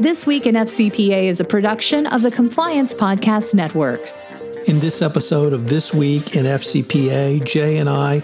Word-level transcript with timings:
This 0.00 0.28
Week 0.28 0.46
in 0.46 0.54
FCPA 0.54 1.24
is 1.24 1.40
a 1.40 1.44
production 1.44 2.06
of 2.06 2.22
the 2.22 2.30
Compliance 2.30 2.94
Podcast 2.94 3.52
Network. 3.52 4.00
In 4.68 4.78
this 4.78 5.02
episode 5.02 5.52
of 5.52 5.68
This 5.68 5.92
Week 5.92 6.36
in 6.36 6.46
FCPA, 6.46 7.44
Jay 7.44 7.78
and 7.78 7.88
I 7.88 8.22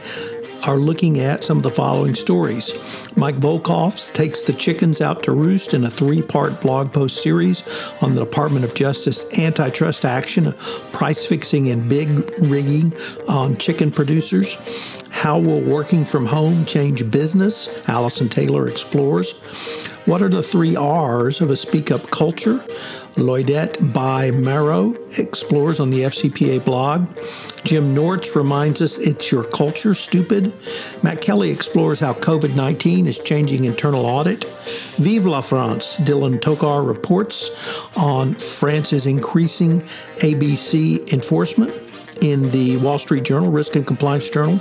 are 0.69 0.77
looking 0.77 1.19
at 1.19 1.43
some 1.43 1.57
of 1.57 1.65
the 1.65 1.71
following 1.71 2.15
stories. 2.15 2.73
Mike 3.17 3.41
Volkov 3.41 4.13
takes 4.15 4.43
the 4.43 4.53
chickens 4.53 5.01
out 5.01 5.25
to 5.25 5.33
roost 5.33 5.75
in 5.75 5.83
a 5.83 5.91
three 5.91 6.23
part 6.23 6.61
blog 6.61 6.93
post 6.93 7.21
series 7.21 7.65
on 8.01 8.15
the 8.15 8.25
Department 8.25 8.65
of 8.65 8.75
Justice 8.75 9.27
antitrust 9.37 10.05
action, 10.05 10.53
price 10.93 11.27
fixing 11.27 11.71
and 11.71 11.89
bid 11.89 12.31
rigging 12.43 12.95
on 13.27 13.57
chicken 13.57 13.91
producers. 13.91 14.55
How 15.11 15.41
will 15.41 15.61
working 15.61 16.05
from 16.05 16.25
home 16.25 16.67
change 16.67 17.11
business? 17.11 17.69
Allison 17.89 18.29
Taylor 18.29 18.69
explores. 18.69 19.35
What 20.07 20.21
are 20.21 20.29
the 20.29 20.43
three 20.43 20.77
R's 20.77 21.41
of 21.41 21.51
a 21.51 21.57
speak 21.57 21.91
up 21.91 22.11
culture? 22.11 22.59
Lloydette 23.17 23.93
Bai-Marrow 23.95 24.95
explores 25.17 25.81
on 25.81 25.89
the 25.89 26.01
FCPA 26.01 26.63
blog. 26.63 27.07
Jim 27.65 27.95
Nortz 27.95 28.37
reminds 28.37 28.83
us 28.83 28.99
it's 28.99 29.33
your 29.33 29.45
culture, 29.45 29.95
stupid. 29.95 30.53
Matt 31.03 31.23
Kelly 31.23 31.51
explores 31.51 32.01
how 32.01 32.13
COVID 32.13 32.55
19 32.55 33.07
is 33.07 33.19
changing 33.19 33.65
internal 33.65 34.05
audit. 34.05 34.45
Vive 34.99 35.25
la 35.25 35.41
France, 35.41 35.97
Dylan 35.97 36.39
Tokar 36.39 36.87
reports 36.87 37.49
on 37.97 38.35
France's 38.35 39.07
increasing 39.07 39.81
ABC 40.19 41.11
enforcement 41.15 41.84
in 42.25 42.49
the 42.51 42.79
Wall 42.79 42.99
Street 42.99 43.23
Journal, 43.23 43.51
Risk 43.51 43.77
and 43.77 43.87
Compliance 43.87 44.31
Journal, 44.31 44.59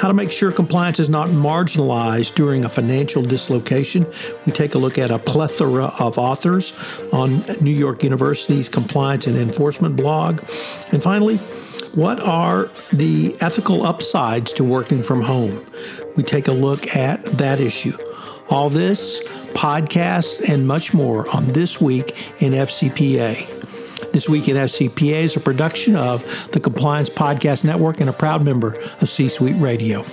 how 0.00 0.08
to 0.08 0.14
make 0.14 0.32
sure 0.32 0.50
compliance 0.50 0.98
is 0.98 1.08
not 1.08 1.28
marginalized 1.28 2.34
during 2.34 2.64
a 2.64 2.68
financial 2.68 3.22
dislocation. 3.22 4.04
We 4.44 4.50
take 4.50 4.74
a 4.74 4.78
look 4.78 4.98
at 4.98 5.12
a 5.12 5.18
plethora 5.18 5.94
of 6.00 6.18
authors 6.18 6.72
on 7.12 7.44
New 7.60 7.70
York 7.70 8.02
University's 8.02 8.68
compliance 8.68 9.28
and 9.28 9.36
enforcement 9.36 9.94
blog. 9.94 10.40
And 10.90 11.00
finally, 11.00 11.36
what 11.94 12.18
are 12.20 12.68
the 12.92 13.36
ethical 13.40 13.86
upsides 13.86 14.52
to 14.54 14.64
working 14.64 15.04
from 15.04 15.22
home? 15.22 15.64
We 16.16 16.24
take 16.24 16.48
a 16.48 16.52
look 16.52 16.96
at 16.96 17.24
that 17.38 17.60
issue. 17.60 17.96
All 18.48 18.68
this, 18.68 19.24
podcasts, 19.54 20.48
and 20.48 20.66
much 20.66 20.92
more 20.92 21.28
on 21.34 21.46
This 21.52 21.80
Week 21.80 22.42
in 22.42 22.52
FCPA. 22.52 23.55
This 24.16 24.30
Week 24.30 24.48
in 24.48 24.56
FCPA 24.56 25.24
is 25.24 25.36
a 25.36 25.40
production 25.40 25.94
of 25.94 26.50
the 26.52 26.58
Compliance 26.58 27.10
Podcast 27.10 27.64
Network 27.64 28.00
and 28.00 28.08
a 28.08 28.14
proud 28.14 28.42
member 28.42 28.72
of 29.02 29.10
C 29.10 29.28
Suite 29.28 29.60
Radio. 29.60 30.06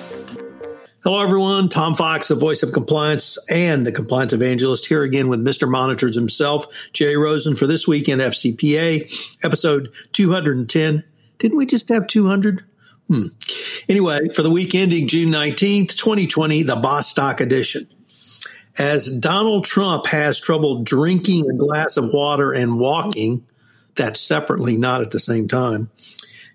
Hello, 1.05 1.21
everyone. 1.21 1.69
Tom 1.69 1.95
Fox, 1.95 2.27
the 2.27 2.35
voice 2.35 2.63
of 2.63 2.73
compliance 2.73 3.37
and 3.49 3.85
the 3.85 3.93
compliance 3.93 4.33
evangelist, 4.33 4.87
here 4.87 5.03
again 5.03 5.29
with 5.29 5.41
Mr. 5.41 5.71
Monitors 5.71 6.17
himself, 6.17 6.65
Jay 6.91 7.15
Rosen, 7.15 7.55
for 7.55 7.65
this 7.65 7.87
week 7.87 8.09
in 8.09 8.19
FCPA, 8.19 9.37
episode 9.41 9.89
210. 10.11 11.05
Didn't 11.39 11.57
we 11.57 11.65
just 11.65 11.87
have 11.87 12.05
200? 12.05 12.65
Hmm. 13.07 13.27
Anyway, 13.87 14.27
for 14.33 14.41
the 14.41 14.51
week 14.51 14.75
ending 14.75 15.07
June 15.07 15.29
19th, 15.29 15.95
2020, 15.95 16.63
the 16.63 16.75
Bostock 16.75 17.39
edition. 17.39 17.87
As 18.77 19.07
Donald 19.07 19.63
Trump 19.63 20.07
has 20.07 20.41
trouble 20.41 20.83
drinking 20.83 21.49
a 21.49 21.53
glass 21.53 21.95
of 21.95 22.13
water 22.13 22.51
and 22.51 22.77
walking, 22.77 23.45
that 23.95 24.17
separately, 24.17 24.77
not 24.77 25.01
at 25.01 25.11
the 25.11 25.19
same 25.19 25.47
time. 25.47 25.89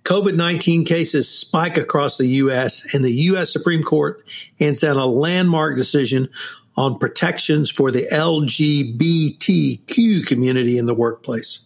COVID 0.04 0.36
19 0.36 0.84
cases 0.84 1.28
spike 1.28 1.76
across 1.76 2.16
the 2.16 2.26
U.S., 2.26 2.94
and 2.94 3.04
the 3.04 3.12
U.S. 3.12 3.52
Supreme 3.52 3.82
Court 3.82 4.24
hands 4.58 4.80
down 4.80 4.96
a 4.96 5.06
landmark 5.06 5.76
decision 5.76 6.28
on 6.76 6.98
protections 6.98 7.70
for 7.70 7.90
the 7.90 8.06
LGBTQ 8.12 10.26
community 10.26 10.78
in 10.78 10.86
the 10.86 10.94
workplace. 10.94 11.60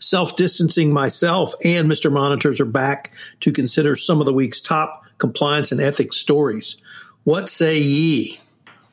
Self 0.00 0.36
distancing 0.36 0.92
myself 0.92 1.54
and 1.64 1.90
Mr. 1.90 2.10
Monitors 2.10 2.60
are 2.60 2.64
back 2.64 3.12
to 3.40 3.52
consider 3.52 3.94
some 3.94 4.20
of 4.20 4.26
the 4.26 4.32
week's 4.32 4.60
top 4.60 5.02
compliance 5.18 5.70
and 5.70 5.80
ethics 5.80 6.16
stories. 6.16 6.82
What 7.24 7.48
say 7.48 7.78
ye? 7.78 8.40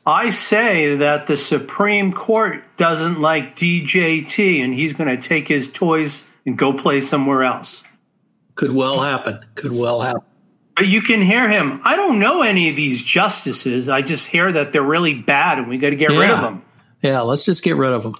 I 0.04 0.30
say 0.30 0.96
that 0.96 1.26
the 1.26 1.36
Supreme 1.36 2.12
Court 2.12 2.62
doesn't 2.76 3.20
like 3.20 3.54
DJT 3.54 4.58
and 4.58 4.74
he's 4.74 4.94
going 4.94 5.14
to 5.14 5.28
take 5.28 5.46
his 5.46 5.70
toys 5.70 6.28
and 6.44 6.58
go 6.58 6.72
play 6.72 7.00
somewhere 7.00 7.44
else. 7.44 7.88
Could 8.56 8.72
well 8.72 9.00
happen. 9.00 9.40
Could 9.54 9.72
well 9.72 10.00
happen. 10.00 10.22
But 10.74 10.88
you 10.88 11.02
can 11.02 11.22
hear 11.22 11.48
him. 11.48 11.80
I 11.84 11.96
don't 11.96 12.18
know 12.18 12.42
any 12.42 12.70
of 12.70 12.76
these 12.76 13.02
justices. 13.02 13.88
I 13.88 14.02
just 14.02 14.28
hear 14.28 14.50
that 14.50 14.72
they're 14.72 14.82
really 14.82 15.14
bad 15.14 15.58
and 15.58 15.68
we 15.68 15.78
got 15.78 15.90
to 15.90 15.96
get 15.96 16.10
yeah. 16.10 16.18
rid 16.18 16.30
of 16.30 16.40
them. 16.40 16.62
Yeah, 17.00 17.20
let's 17.20 17.44
just 17.44 17.62
get 17.62 17.76
rid 17.76 17.92
of 17.92 18.02
them. 18.02 18.14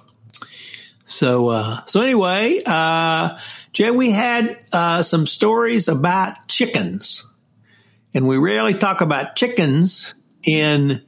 So, 1.05 1.49
uh, 1.49 1.81
so 1.85 2.01
anyway, 2.01 2.61
uh, 2.65 3.37
Jay, 3.73 3.91
we 3.91 4.11
had 4.11 4.57
uh, 4.71 5.03
some 5.03 5.27
stories 5.27 5.87
about 5.87 6.47
chickens, 6.47 7.27
and 8.13 8.27
we 8.27 8.37
rarely 8.37 8.75
talk 8.75 9.01
about 9.01 9.35
chickens 9.35 10.15
in 10.45 11.01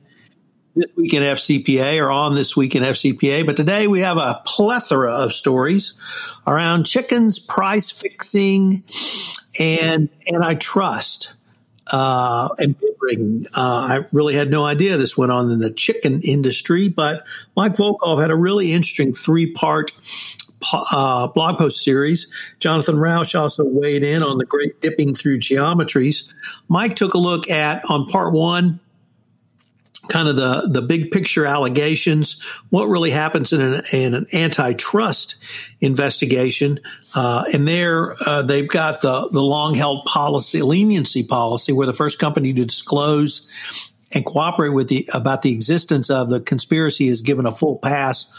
this 0.76 0.92
week 0.96 1.14
in 1.14 1.24
FCPA 1.24 2.02
or 2.02 2.12
on 2.12 2.36
this 2.36 2.56
week 2.56 2.76
in 2.76 2.84
FCPA. 2.84 3.46
But 3.46 3.58
today 3.58 3.88
we 3.88 4.02
have 4.02 4.18
a 4.18 4.42
plethora 4.46 5.14
of 5.14 5.34
stories 5.34 5.98
around 6.46 6.86
chickens, 6.86 7.40
price 7.40 7.90
fixing, 7.90 8.84
and 9.60 10.10
and 10.28 10.36
antitrust. 10.36 11.34
Uh, 11.88 12.50
and 12.58 12.76
bid 12.80 13.46
Uh, 13.56 13.60
I 13.60 14.06
really 14.12 14.34
had 14.34 14.50
no 14.50 14.66
idea 14.66 14.98
this 14.98 15.16
went 15.16 15.32
on 15.32 15.52
in 15.52 15.60
the 15.60 15.70
chicken 15.70 16.22
industry, 16.24 16.90
but 16.90 17.24
Mike 17.56 17.76
Volkov 17.76 18.20
had 18.20 18.32
a 18.32 18.36
really 18.36 18.74
interesting 18.74 19.14
three 19.14 19.52
part 19.52 19.92
uh, 20.74 21.28
blog 21.28 21.58
post 21.58 21.84
series. 21.84 22.32
Jonathan 22.60 22.98
Rauch 22.98 23.36
also 23.36 23.64
weighed 23.64 24.04
in 24.04 24.24
on 24.24 24.40
the 24.40 24.46
great 24.46 24.82
dipping 24.82 25.14
through 25.14 25.40
geometries. 25.40 26.28
Mike 26.68 26.96
took 26.96 27.14
a 27.14 27.20
look 27.20 27.50
at, 27.50 27.84
on 27.90 28.08
part 28.08 28.34
one, 28.34 28.80
kind 30.10 30.28
of 30.28 30.36
the, 30.36 30.68
the 30.72 30.82
big 30.82 31.12
picture 31.12 31.46
allegations, 31.46 32.42
what 32.70 32.86
really 32.86 33.12
happens 33.12 33.54
in 33.54 33.62
an, 33.62 33.82
in 33.92 34.14
an 34.14 34.28
antitrust 34.34 35.36
investigation. 35.82 36.80
Uh, 37.14 37.44
and 37.54 37.68
there, 37.68 38.16
uh, 38.26 38.42
they've 38.42 38.68
got 38.68 39.02
the, 39.02 39.30
the 39.32 39.42
long 39.42 39.76
held 39.76 40.06
policy, 40.06 40.62
leniency 40.62 41.24
policy, 41.24 41.72
where 41.72 41.88
the 41.88 41.94
first 41.94 42.20
company 42.20 42.54
to 42.54 42.66
disclose 42.66 43.48
and 44.12 44.26
cooperate 44.26 44.70
with 44.70 44.88
the, 44.88 45.10
about 45.14 45.42
the 45.42 45.52
existence 45.52 46.10
of 46.10 46.30
the 46.30 46.40
conspiracy 46.40 47.08
is 47.08 47.22
given 47.22 47.46
a 47.46 47.52
full 47.52 47.78
pass 47.78 48.32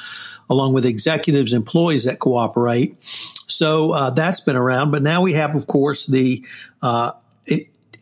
along 0.48 0.72
with 0.72 0.86
executives, 0.86 1.52
employees 1.52 2.04
that 2.04 2.20
cooperate. 2.20 2.96
So 3.48 3.92
uh, 3.92 4.10
that's 4.10 4.40
been 4.40 4.56
around. 4.56 4.92
But 4.92 5.02
now 5.02 5.22
we 5.22 5.32
have, 5.32 5.56
of 5.56 5.66
course, 5.66 6.06
the 6.06 6.44
uh, 6.82 7.12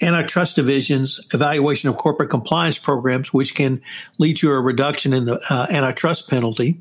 antitrust 0.04 0.56
division's 0.56 1.20
evaluation 1.32 1.88
of 1.88 1.96
corporate 1.96 2.30
compliance 2.30 2.78
programs, 2.78 3.32
which 3.32 3.54
can 3.54 3.82
lead 4.18 4.36
to 4.38 4.50
a 4.50 4.60
reduction 4.60 5.12
in 5.12 5.24
the 5.24 5.40
uh, 5.50 5.66
antitrust 5.70 6.28
penalty. 6.28 6.80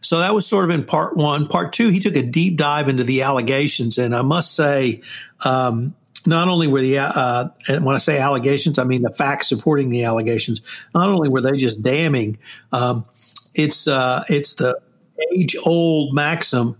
So 0.00 0.18
that 0.18 0.34
was 0.34 0.46
sort 0.46 0.64
of 0.64 0.70
in 0.70 0.84
part 0.84 1.16
one. 1.16 1.48
Part 1.48 1.72
two, 1.72 1.88
he 1.88 1.98
took 1.98 2.14
a 2.14 2.22
deep 2.22 2.56
dive 2.56 2.88
into 2.88 3.04
the 3.04 3.22
allegations, 3.22 3.96
and 3.98 4.14
I 4.14 4.22
must 4.22 4.54
say, 4.54 5.00
um, 5.44 5.94
not 6.26 6.48
only 6.48 6.68
were 6.68 6.80
the 6.80 6.98
uh, 6.98 7.48
and 7.68 7.84
when 7.84 7.94
I 7.94 7.98
say 7.98 8.18
allegations, 8.18 8.78
I 8.78 8.84
mean 8.84 9.02
the 9.02 9.10
facts 9.10 9.48
supporting 9.48 9.90
the 9.90 10.04
allegations. 10.04 10.60
Not 10.94 11.08
only 11.08 11.28
were 11.28 11.40
they 11.40 11.56
just 11.56 11.82
damning, 11.82 12.38
um, 12.72 13.06
it's 13.54 13.88
uh, 13.88 14.24
it's 14.28 14.54
the 14.56 14.78
age 15.32 15.56
old 15.64 16.14
maxim: 16.14 16.76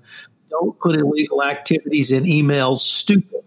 don't 0.51 0.79
put 0.79 0.99
illegal 0.99 1.43
activities 1.43 2.11
in 2.11 2.25
emails. 2.25 2.79
Stupid 2.79 3.45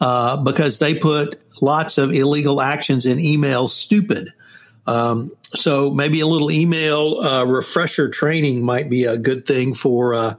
uh, 0.00 0.36
because 0.36 0.78
they 0.78 0.94
put 0.94 1.40
lots 1.60 1.98
of 1.98 2.12
illegal 2.12 2.60
actions 2.60 3.06
in 3.06 3.18
emails 3.18 3.70
stupid. 3.70 4.32
Um, 4.86 5.30
so 5.44 5.90
maybe 5.90 6.20
a 6.20 6.26
little 6.26 6.50
email 6.50 7.18
uh, 7.18 7.44
refresher 7.44 8.08
training 8.08 8.62
might 8.64 8.88
be 8.88 9.04
a 9.04 9.16
good 9.16 9.46
thing 9.46 9.74
for 9.74 10.14
uh, 10.14 10.34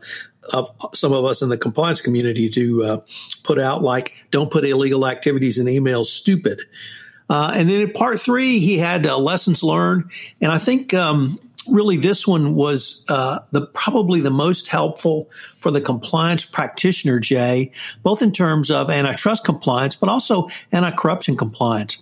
some 0.94 1.14
of 1.14 1.26
us 1.26 1.42
in 1.42 1.50
the 1.50 1.58
compliance 1.58 2.02
community 2.02 2.50
to 2.52 2.84
uh, 2.84 3.02
put 3.44 3.60
out, 3.60 3.84
like 3.84 4.26
don't 4.32 4.52
put 4.52 4.64
illegal 4.64 5.06
activities 5.06 5.58
in 5.58 5.66
emails 5.66 6.06
stupid. 6.06 6.62
Uh, 7.30 7.52
and 7.54 7.70
then 7.70 7.82
in 7.82 7.92
part 7.92 8.22
three, 8.22 8.60
he 8.60 8.78
had 8.78 9.06
uh, 9.06 9.18
lessons 9.18 9.64
learned, 9.64 10.10
and 10.40 10.50
I 10.50 10.60
think 10.60 10.94
um, 10.94 11.40
really 11.70 11.98
this 11.98 12.28
one 12.28 12.56
was 12.56 13.04
uh, 13.10 13.40
the 13.52 13.66
probably 13.68 14.22
the 14.22 14.32
most 14.32 14.68
helpful 14.68 15.30
for 15.60 15.72
the 15.72 15.82
compliance 15.82 16.46
practitioner, 16.46 17.20
Jay, 17.20 17.72
both 18.04 18.22
in 18.22 18.32
terms 18.32 18.72
of 18.72 18.90
antitrust 18.90 19.44
compliance, 19.44 19.96
but 19.96 20.10
also 20.10 20.50
anti-corruption 20.72 21.38
compliance 21.38 22.02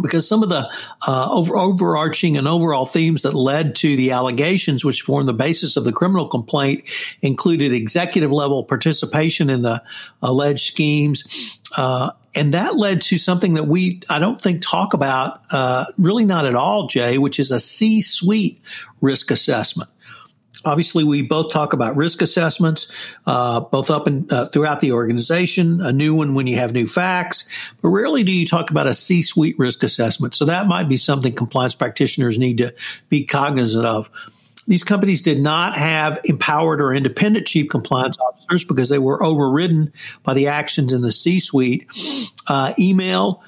because 0.00 0.28
some 0.28 0.42
of 0.42 0.48
the 0.48 0.70
uh, 1.06 1.28
over, 1.30 1.56
overarching 1.56 2.36
and 2.36 2.46
overall 2.46 2.86
themes 2.86 3.22
that 3.22 3.34
led 3.34 3.74
to 3.76 3.96
the 3.96 4.10
allegations, 4.12 4.84
which 4.84 5.02
formed 5.02 5.28
the 5.28 5.32
basis 5.32 5.76
of 5.76 5.84
the 5.84 5.92
criminal 5.92 6.28
complaint, 6.28 6.84
included 7.22 7.72
executive 7.72 8.30
level 8.30 8.64
participation 8.64 9.50
in 9.50 9.62
the 9.62 9.82
alleged 10.22 10.66
schemes. 10.66 11.60
Uh, 11.76 12.10
and 12.36 12.54
that 12.54 12.76
led 12.76 13.00
to 13.02 13.18
something 13.18 13.54
that 13.54 13.64
we, 13.64 14.02
I 14.10 14.18
don't 14.18 14.40
think, 14.40 14.62
talk 14.62 14.92
about, 14.92 15.40
uh, 15.50 15.86
really 15.98 16.26
not 16.26 16.44
at 16.44 16.54
all, 16.54 16.86
Jay, 16.86 17.16
which 17.16 17.40
is 17.40 17.50
a 17.50 17.58
C 17.58 18.02
suite 18.02 18.60
risk 19.00 19.30
assessment. 19.30 19.90
Obviously, 20.64 21.04
we 21.04 21.22
both 21.22 21.52
talk 21.52 21.72
about 21.72 21.96
risk 21.96 22.22
assessments, 22.22 22.90
uh, 23.24 23.60
both 23.60 23.88
up 23.88 24.06
and 24.06 24.30
uh, 24.32 24.48
throughout 24.48 24.80
the 24.80 24.92
organization. 24.92 25.80
A 25.80 25.92
new 25.92 26.14
one 26.14 26.34
when 26.34 26.46
you 26.48 26.56
have 26.56 26.72
new 26.72 26.86
facts, 26.86 27.44
but 27.80 27.88
rarely 27.88 28.24
do 28.24 28.32
you 28.32 28.46
talk 28.46 28.70
about 28.70 28.88
a 28.88 28.94
C-suite 28.94 29.58
risk 29.58 29.82
assessment. 29.82 30.34
So 30.34 30.44
that 30.46 30.66
might 30.66 30.88
be 30.88 30.96
something 30.96 31.32
compliance 31.32 31.76
practitioners 31.76 32.36
need 32.38 32.58
to 32.58 32.74
be 33.08 33.24
cognizant 33.24 33.86
of. 33.86 34.10
These 34.66 34.84
companies 34.84 35.22
did 35.22 35.40
not 35.40 35.76
have 35.76 36.20
empowered 36.24 36.80
or 36.80 36.94
independent 36.94 37.46
chief 37.46 37.68
compliance 37.68 38.18
officers 38.18 38.64
because 38.64 38.88
they 38.88 38.98
were 38.98 39.22
overridden 39.22 39.92
by 40.22 40.34
the 40.34 40.48
actions 40.48 40.92
in 40.92 41.02
the 41.02 41.12
C-suite. 41.12 41.86
Uh, 42.46 42.74
email 42.78 43.42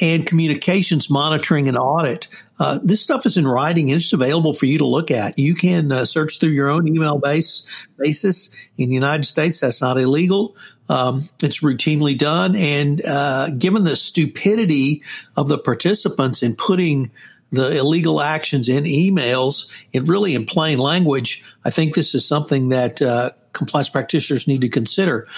and 0.00 0.26
communications 0.26 1.08
monitoring 1.08 1.68
and 1.68 1.78
audit. 1.78 2.28
Uh, 2.58 2.78
this 2.82 3.00
stuff 3.00 3.26
is 3.26 3.36
in 3.36 3.46
writing 3.46 3.88
it's 3.88 4.12
available 4.12 4.54
for 4.54 4.66
you 4.66 4.78
to 4.78 4.86
look 4.86 5.10
at. 5.10 5.38
You 5.38 5.54
can 5.54 5.90
uh, 5.90 6.04
search 6.04 6.38
through 6.38 6.50
your 6.50 6.68
own 6.68 6.86
email 6.88 7.18
base 7.18 7.66
basis 7.98 8.54
in 8.76 8.88
the 8.88 8.94
United 8.94 9.24
States. 9.24 9.60
That's 9.60 9.80
not 9.80 9.98
illegal. 9.98 10.56
Um, 10.88 11.28
it's 11.42 11.60
routinely 11.60 12.16
done. 12.18 12.56
And 12.56 13.04
uh, 13.04 13.50
given 13.50 13.84
the 13.84 13.96
stupidity 13.96 15.02
of 15.36 15.48
the 15.48 15.58
participants 15.58 16.42
in 16.42 16.56
putting 16.56 17.10
the 17.50 17.76
illegal 17.76 18.20
actions 18.20 18.68
in 18.68 18.84
emails, 18.84 19.70
in 19.92 20.06
really 20.06 20.34
in 20.34 20.46
plain 20.46 20.78
language, 20.78 21.44
I 21.64 21.70
think 21.70 21.94
this 21.94 22.14
is 22.14 22.26
something 22.26 22.70
that 22.70 23.00
uh, 23.00 23.30
compliance 23.52 23.88
practitioners 23.88 24.48
need 24.48 24.62
to 24.62 24.68
consider. 24.68 25.28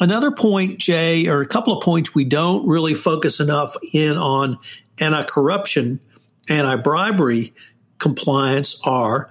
Another 0.00 0.30
point, 0.30 0.78
Jay, 0.78 1.26
or 1.28 1.40
a 1.40 1.46
couple 1.46 1.76
of 1.76 1.82
points 1.82 2.14
we 2.14 2.24
don't 2.24 2.66
really 2.66 2.94
focus 2.94 3.40
enough 3.40 3.74
in 3.92 4.16
on 4.16 4.58
anti-corruption, 4.98 6.00
anti-bribery 6.48 7.54
compliance 7.98 8.80
are 8.84 9.30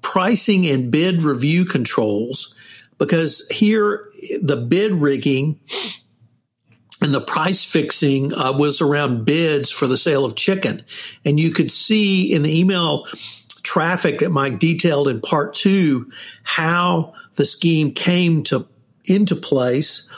pricing 0.00 0.66
and 0.66 0.90
bid 0.90 1.22
review 1.22 1.64
controls 1.64 2.54
because 2.96 3.46
here 3.48 4.08
the 4.40 4.56
bid 4.56 4.92
rigging 4.92 5.60
and 7.00 7.14
the 7.14 7.20
price 7.20 7.64
fixing 7.64 8.34
uh, 8.34 8.52
was 8.52 8.80
around 8.80 9.24
bids 9.24 9.70
for 9.70 9.86
the 9.86 9.98
sale 9.98 10.24
of 10.24 10.36
chicken 10.36 10.84
and 11.24 11.38
you 11.38 11.50
could 11.50 11.70
see 11.70 12.32
in 12.32 12.42
the 12.42 12.58
email 12.58 13.06
traffic 13.62 14.20
that 14.20 14.30
mike 14.30 14.58
detailed 14.58 15.08
in 15.08 15.20
part 15.20 15.54
two 15.54 16.10
how 16.42 17.12
the 17.36 17.44
scheme 17.44 17.92
came 17.92 18.42
to 18.42 18.66
into 19.04 19.36
place 19.36 20.08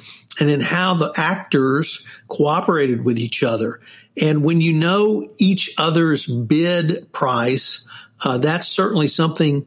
and 0.41 0.49
then 0.49 0.61
how 0.61 0.94
the 0.94 1.12
actors 1.17 2.06
cooperated 2.29 3.05
with 3.05 3.19
each 3.19 3.43
other. 3.43 3.81
And 4.17 4.43
when 4.43 4.61
you 4.61 4.73
know 4.73 5.29
each 5.38 5.75
other's 5.79 6.27
bid 6.27 7.12
price, 7.12 7.87
uh, 8.23 8.38
that's 8.38 8.69
certainly 8.69 9.09
something 9.09 9.67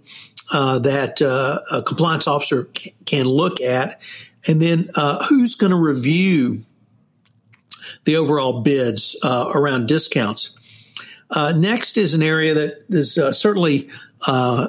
uh, 0.51 0.79
that 0.79 1.21
uh, 1.21 1.61
a 1.71 1.81
compliance 1.83 2.27
officer 2.27 2.67
c- 2.75 2.93
can 3.05 3.25
look 3.25 3.61
at. 3.61 4.01
And 4.45 4.61
then 4.61 4.89
uh, 4.95 5.25
who's 5.25 5.55
going 5.55 5.71
to 5.71 5.77
review 5.77 6.59
the 8.05 8.17
overall 8.17 8.61
bids 8.61 9.17
uh, 9.23 9.51
around 9.53 9.87
discounts? 9.87 10.57
Uh, 11.29 11.51
next 11.51 11.97
is 11.97 12.13
an 12.13 12.21
area 12.21 12.53
that 12.53 12.85
is 12.89 13.15
certainly 13.15 13.89
uh, 14.27 14.67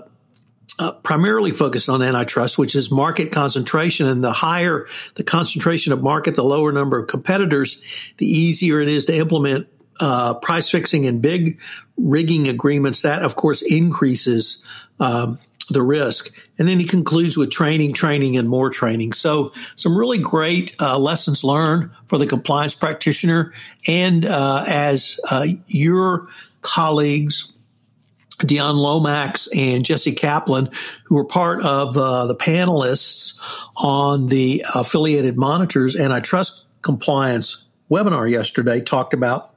primarily 1.03 1.51
focused 1.51 1.89
on 1.89 2.03
antitrust, 2.03 2.59
which 2.59 2.75
is 2.75 2.91
market 2.91 3.31
concentration. 3.31 4.09
And 4.09 4.25
the 4.25 4.33
higher 4.33 4.87
the 5.15 5.25
concentration 5.25 5.93
of 5.93 6.03
market, 6.03 6.35
the 6.35 6.45
lower 6.45 6.73
number 6.73 6.99
of 6.99 7.07
competitors, 7.07 7.83
the 8.19 8.27
easier 8.27 8.81
it 8.81 8.89
is 8.89 9.05
to 9.07 9.15
implement 9.15 9.69
uh, 10.01 10.35
price 10.35 10.69
fixing 10.69 11.07
and 11.07 11.23
bid 11.23 11.57
rigging 11.97 12.49
agreements. 12.49 13.03
That, 13.03 13.23
of 13.23 13.37
course, 13.37 13.63
increases 13.63 14.65
um, 14.99 15.39
the 15.71 15.83
risk. 15.83 16.35
And 16.59 16.69
then 16.69 16.79
he 16.79 16.85
concludes 16.85 17.37
with 17.37 17.51
training, 17.51 17.95
training, 17.95 18.37
and 18.37 18.49
more 18.49 18.71
training. 18.71 19.13
So, 19.13 19.53
some 19.77 19.97
really 19.97 20.19
great 20.19 20.75
uh, 20.81 20.99
lessons 20.99 21.43
learned 21.43 21.91
for 22.07 22.19
the 22.19 22.27
compliance 22.27 22.75
practitioner. 22.75 23.53
And 23.87 24.25
uh, 24.25 24.65
as 24.69 25.19
uh, 25.31 25.47
your 25.67 26.29
colleagues, 26.63 27.53
Dionne 28.39 28.77
Lomax 28.77 29.49
and 29.55 29.85
Jesse 29.85 30.13
Kaplan, 30.13 30.69
who 31.05 31.15
were 31.15 31.25
part 31.25 31.63
of 31.63 31.97
uh, 31.97 32.27
the 32.27 32.35
panelists 32.35 33.39
on 33.77 34.27
the 34.27 34.65
affiliated 34.75 35.37
monitors 35.37 35.97
antitrust 35.97 36.67
compliance 36.83 37.65
webinar 37.91 38.31
yesterday, 38.31 38.81
talked 38.81 39.15
about 39.15 39.54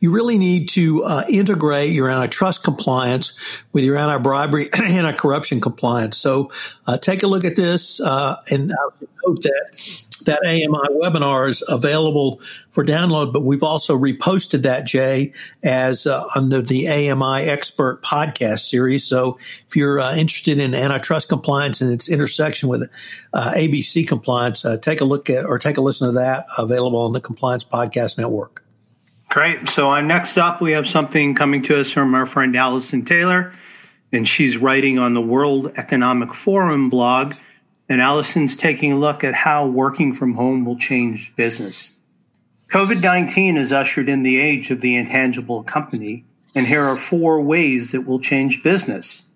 you 0.00 0.10
really 0.10 0.38
need 0.38 0.68
to 0.70 1.04
uh, 1.04 1.24
integrate 1.28 1.92
your 1.92 2.10
antitrust 2.10 2.64
compliance 2.64 3.32
with 3.72 3.84
your 3.84 3.96
anti-bribery, 3.96 4.70
anti-corruption 4.74 5.60
compliance. 5.60 6.18
So 6.18 6.50
uh, 6.86 6.98
take 6.98 7.22
a 7.22 7.26
look 7.26 7.44
at 7.44 7.56
this, 7.56 8.00
uh, 8.00 8.36
and 8.50 8.72
I 8.72 9.04
note 9.26 9.42
that 9.42 10.02
that 10.24 10.40
AMI 10.44 10.98
webinar 10.98 11.48
is 11.48 11.62
available 11.68 12.40
for 12.70 12.84
download, 12.84 13.32
but 13.32 13.44
we've 13.44 13.62
also 13.62 13.96
reposted 13.96 14.62
that, 14.62 14.84
Jay, 14.84 15.32
as 15.62 16.04
uh, 16.04 16.24
under 16.34 16.60
the 16.60 16.88
AMI 16.88 17.44
Expert 17.44 18.02
podcast 18.02 18.60
series. 18.60 19.04
So 19.04 19.38
if 19.68 19.76
you're 19.76 20.00
uh, 20.00 20.16
interested 20.16 20.58
in 20.58 20.74
antitrust 20.74 21.28
compliance 21.28 21.80
and 21.80 21.92
its 21.92 22.08
intersection 22.08 22.68
with 22.68 22.90
uh, 23.34 23.52
ABC 23.52 24.08
compliance, 24.08 24.64
take 24.82 25.00
a 25.00 25.04
look 25.04 25.30
at 25.30 25.44
or 25.44 25.60
take 25.60 25.76
a 25.76 25.80
listen 25.80 26.08
to 26.08 26.14
that 26.14 26.46
available 26.58 27.02
on 27.02 27.12
the 27.12 27.20
Compliance 27.20 27.64
Podcast 27.64 28.18
Network. 28.18 28.65
Great. 29.28 29.68
So 29.68 29.90
uh, 29.90 30.00
next 30.00 30.38
up, 30.38 30.60
we 30.60 30.72
have 30.72 30.88
something 30.88 31.34
coming 31.34 31.62
to 31.64 31.80
us 31.80 31.90
from 31.90 32.14
our 32.14 32.26
friend 32.26 32.56
Allison 32.56 33.04
Taylor, 33.04 33.52
and 34.12 34.26
she's 34.26 34.56
writing 34.56 34.98
on 34.98 35.14
the 35.14 35.20
World 35.20 35.72
Economic 35.76 36.32
Forum 36.32 36.88
blog 36.88 37.34
and 37.88 38.00
Allison's 38.00 38.56
taking 38.56 38.92
a 38.92 38.98
look 38.98 39.22
at 39.22 39.34
how 39.34 39.66
working 39.66 40.12
from 40.12 40.34
home 40.34 40.64
will 40.64 40.78
change 40.78 41.34
business. 41.36 42.00
COVID 42.72 43.00
19 43.00 43.56
has 43.56 43.72
ushered 43.72 44.08
in 44.08 44.22
the 44.22 44.40
age 44.40 44.70
of 44.70 44.80
the 44.80 44.96
intangible 44.96 45.62
company, 45.62 46.24
and 46.54 46.66
here 46.66 46.84
are 46.84 46.96
four 46.96 47.40
ways 47.40 47.94
it 47.94 48.06
will 48.06 48.18
change 48.18 48.64
business. 48.64 49.30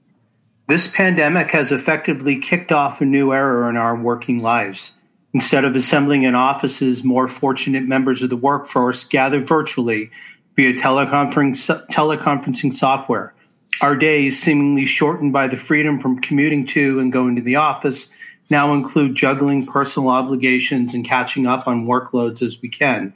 This 0.69 0.93
pandemic 0.93 1.50
has 1.53 1.73
effectively 1.73 2.41
kicked 2.41 2.73
off 2.73 3.00
a 3.00 3.05
new 3.05 3.33
era 3.33 3.69
in 3.69 3.76
our 3.76 3.97
working 3.97 4.41
lives. 4.41 4.93
Instead 5.33 5.65
of 5.65 5.77
assembling 5.77 6.25
in 6.25 6.35
offices, 6.35 7.05
more 7.05 7.29
fortunate 7.29 7.85
members 7.85 8.23
of 8.23 8.31
the 8.31 8.37
workforce 8.37 9.05
gather 9.05 9.39
virtually 9.39 10.11
via 10.57 10.75
teleconferencing, 10.75 11.87
teleconferencing 11.89 12.73
software. 12.73 13.33
Our 13.81 13.95
days, 13.97 14.43
seemingly 14.43 14.87
shortened 14.87 15.33
by 15.33 15.47
the 15.47 15.57
freedom 15.57 16.01
from 16.01 16.21
commuting 16.21 16.67
to 16.69 16.99
and 16.99 17.13
going 17.13 17.37
to 17.37 17.43
the 17.43 17.57
office, 17.57 18.13
now 18.51 18.75
include 18.75 19.15
juggling 19.15 19.65
personal 19.65 20.09
obligations 20.09 20.95
and 20.95 21.05
catching 21.05 21.47
up 21.47 21.69
on 21.69 21.87
workloads 21.87 22.43
as 22.43 22.61
we 22.61 22.69
can. 22.69 23.15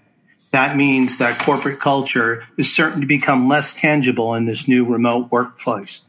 That 0.52 0.76
means 0.76 1.18
that 1.18 1.42
corporate 1.42 1.80
culture 1.80 2.44
is 2.56 2.72
certain 2.72 3.00
to 3.00 3.06
become 3.08 3.48
less 3.48 3.74
tangible 3.74 4.36
in 4.36 4.44
this 4.44 4.68
new 4.68 4.84
remote 4.84 5.32
workplace. 5.32 6.08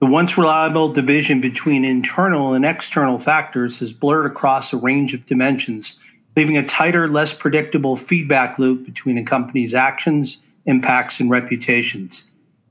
The 0.00 0.06
once 0.06 0.38
reliable 0.38 0.92
division 0.92 1.40
between 1.40 1.84
internal 1.84 2.54
and 2.54 2.64
external 2.64 3.18
factors 3.18 3.80
has 3.80 3.92
blurred 3.92 4.26
across 4.26 4.72
a 4.72 4.76
range 4.76 5.12
of 5.12 5.26
dimensions, 5.26 6.00
leaving 6.36 6.56
a 6.56 6.64
tighter, 6.64 7.08
less 7.08 7.34
predictable 7.34 7.96
feedback 7.96 8.60
loop 8.60 8.84
between 8.86 9.18
a 9.18 9.24
company's 9.24 9.74
actions, 9.74 10.46
impacts, 10.66 11.18
and 11.18 11.30
reputations. 11.30 12.30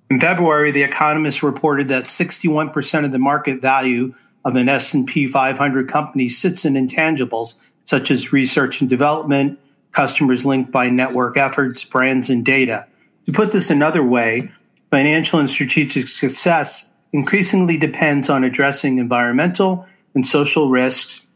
In 0.10 0.22
February, 0.22 0.72
The 0.72 0.84
Economist 0.84 1.44
reported 1.44 1.90
that 1.90 2.06
61% 2.06 3.04
of 3.04 3.12
the 3.12 3.20
market 3.20 3.62
value 3.62 4.14
of 4.46 4.56
an 4.56 4.70
S&P 4.70 5.28
500 5.28 5.90
company 5.90 6.30
sits 6.30 6.64
in 6.64 6.76
intangibles 6.76 7.62
such 7.84 8.10
as 8.10 8.32
research 8.32 8.80
and 8.80 8.90
development, 8.90 9.60
customers 9.92 10.46
linked 10.46 10.72
by 10.72 10.90
network 10.90 11.36
efforts, 11.36 11.84
brands, 11.84 12.30
and 12.30 12.46
data. 12.46 12.88
To 13.26 13.34
put 13.34 13.52
this 13.52 13.70
another 13.70 14.02
way, 14.02 14.50
financial 14.92 15.40
and 15.40 15.50
strategic 15.50 16.08
success 16.08 16.94
increasingly 17.14 17.78
depends 17.78 18.30
on 18.30 18.44
addressing 18.44 18.98
environmental 18.98 19.86
and 20.14 20.26
social 20.26 20.70
risks 20.70 21.28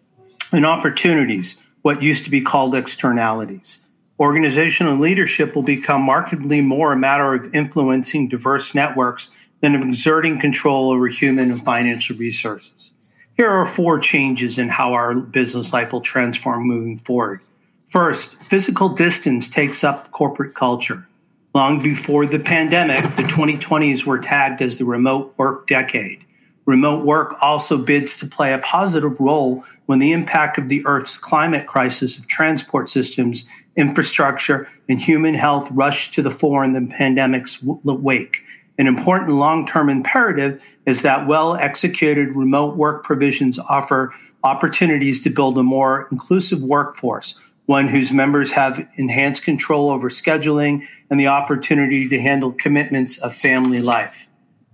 and 0.52 0.66
opportunities, 0.66 1.64
what 1.82 2.04
used 2.04 2.26
to 2.26 2.30
be 2.30 2.42
called 2.42 2.76
externalities. 2.76 3.88
Organizational 4.20 4.98
leadership 4.98 5.56
will 5.56 5.64
become 5.64 6.02
markedly 6.02 6.62
more 6.62 6.94
a 6.94 6.98
matter 6.98 7.34
of 7.34 7.56
influencing 7.56 8.28
diverse 8.28 8.76
networks 8.76 9.36
than 9.62 9.76
of 9.76 9.82
exerting 9.82 10.40
control 10.40 10.92
over 10.92 11.08
human 11.08 11.52
and 11.52 11.64
financial 11.64 12.16
resources. 12.18 12.94
Here 13.38 13.50
are 13.50 13.66
four 13.66 14.00
changes 14.00 14.60
in 14.60 14.70
how 14.70 14.94
our 14.94 15.16
business 15.16 15.74
life 15.74 15.94
will 15.94 16.02
transform 16.02 16.68
moving 16.68 16.98
forward. 16.98 17.42
First, 17.88 18.36
physical 18.36 18.90
distance 18.90 19.50
takes 19.50 19.84
up 19.84 20.12
corporate 20.12 20.54
culture. 20.54 21.08
Long 21.54 21.80
before 21.80 22.26
the 22.26 22.40
pandemic, 22.40 23.02
the 23.18 23.24
2020s 23.24 24.06
were 24.06 24.20
tagged 24.20 24.62
as 24.62 24.78
the 24.78 24.86
remote 24.86 25.34
work 25.38 25.68
decade. 25.68 26.24
Remote 26.66 27.06
work 27.06 27.36
also 27.42 27.78
bids 27.78 28.16
to 28.18 28.28
play 28.28 28.54
a 28.54 28.60
positive 28.60 29.20
role 29.20 29.66
when 29.86 30.00
the 30.00 30.14
impact 30.14 30.58
of 30.58 30.70
the 30.70 30.86
Earth's 30.86 31.18
climate 31.18 31.68
crisis 31.68 32.18
of 32.18 32.28
transport 32.28 32.90
systems, 32.90 33.50
infrastructure, 33.76 34.70
and 34.88 35.02
human 35.02 35.34
health 35.34 35.70
rushed 35.72 36.14
to 36.14 36.22
the 36.22 36.32
fore 36.32 36.64
in 36.64 36.72
the 36.72 36.94
pandemic's 36.96 37.62
wake. 37.62 38.46
An 38.78 38.88
important 38.88 39.32
long 39.32 39.68
term 39.68 39.90
imperative 39.90 40.62
is 40.86 41.02
that 41.02 41.28
well 41.28 41.56
executed 41.56 42.34
remote 42.34 42.78
work 42.78 43.04
provisions 43.04 43.60
offer 43.60 44.14
opportunities 44.42 45.22
to 45.24 45.30
build 45.30 45.58
a 45.58 45.64
more 45.64 46.08
inclusive 46.12 46.64
workforce, 46.64 47.51
one 47.72 47.88
whose 47.88 48.12
members 48.12 48.52
have 48.52 48.86
enhanced 48.98 49.46
control 49.46 49.90
over 49.90 50.10
scheduling 50.10 50.86
and 51.10 51.18
the 51.18 51.28
opportunity 51.28 52.10
to 52.10 52.20
handle 52.20 52.52
commitments 52.52 53.18
of 53.24 53.34
family 53.34 53.80
life. 53.80 54.28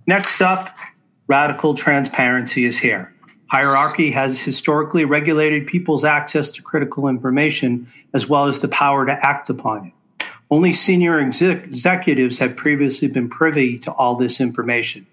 Next 0.08 0.42
up, 0.42 0.76
radical 1.28 1.74
transparency 1.74 2.64
is 2.64 2.76
here. 2.76 3.14
Hierarchy 3.46 4.10
has 4.10 4.40
historically 4.40 5.04
regulated 5.04 5.68
people's 5.68 6.04
access 6.04 6.50
to 6.50 6.62
critical 6.62 7.06
information 7.06 7.86
as 8.12 8.28
well 8.28 8.48
as 8.48 8.62
the 8.62 8.68
power 8.68 9.06
to 9.06 9.12
act 9.12 9.48
upon 9.48 9.86
it. 9.86 9.92
Only 10.50 10.72
senior 10.72 11.20
exec- 11.20 11.64
executives 11.66 12.40
have 12.40 12.56
previously 12.56 13.06
been 13.06 13.30
privy 13.30 13.78
to 13.78 13.92
all 13.92 14.16
this 14.16 14.40
information. 14.40 15.06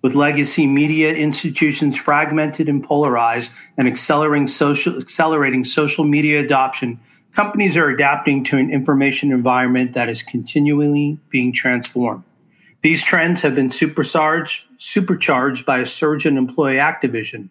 With 0.00 0.14
legacy 0.14 0.68
media 0.68 1.12
institutions 1.12 1.96
fragmented 1.96 2.68
and 2.68 2.84
polarized 2.84 3.52
and 3.76 3.88
accelerating 3.88 4.46
social, 4.46 4.96
accelerating 4.96 5.64
social 5.64 6.04
media 6.04 6.38
adoption, 6.38 7.00
companies 7.34 7.76
are 7.76 7.88
adapting 7.88 8.44
to 8.44 8.58
an 8.58 8.70
information 8.70 9.32
environment 9.32 9.94
that 9.94 10.08
is 10.08 10.22
continually 10.22 11.18
being 11.30 11.52
transformed. 11.52 12.24
These 12.82 13.04
trends 13.04 13.42
have 13.42 13.54
been 13.54 13.70
supercharged, 13.70 14.66
supercharged 14.76 15.64
by 15.64 15.78
a 15.78 15.86
surge 15.86 16.26
in 16.26 16.36
employee 16.36 16.78
activism. 16.78 17.50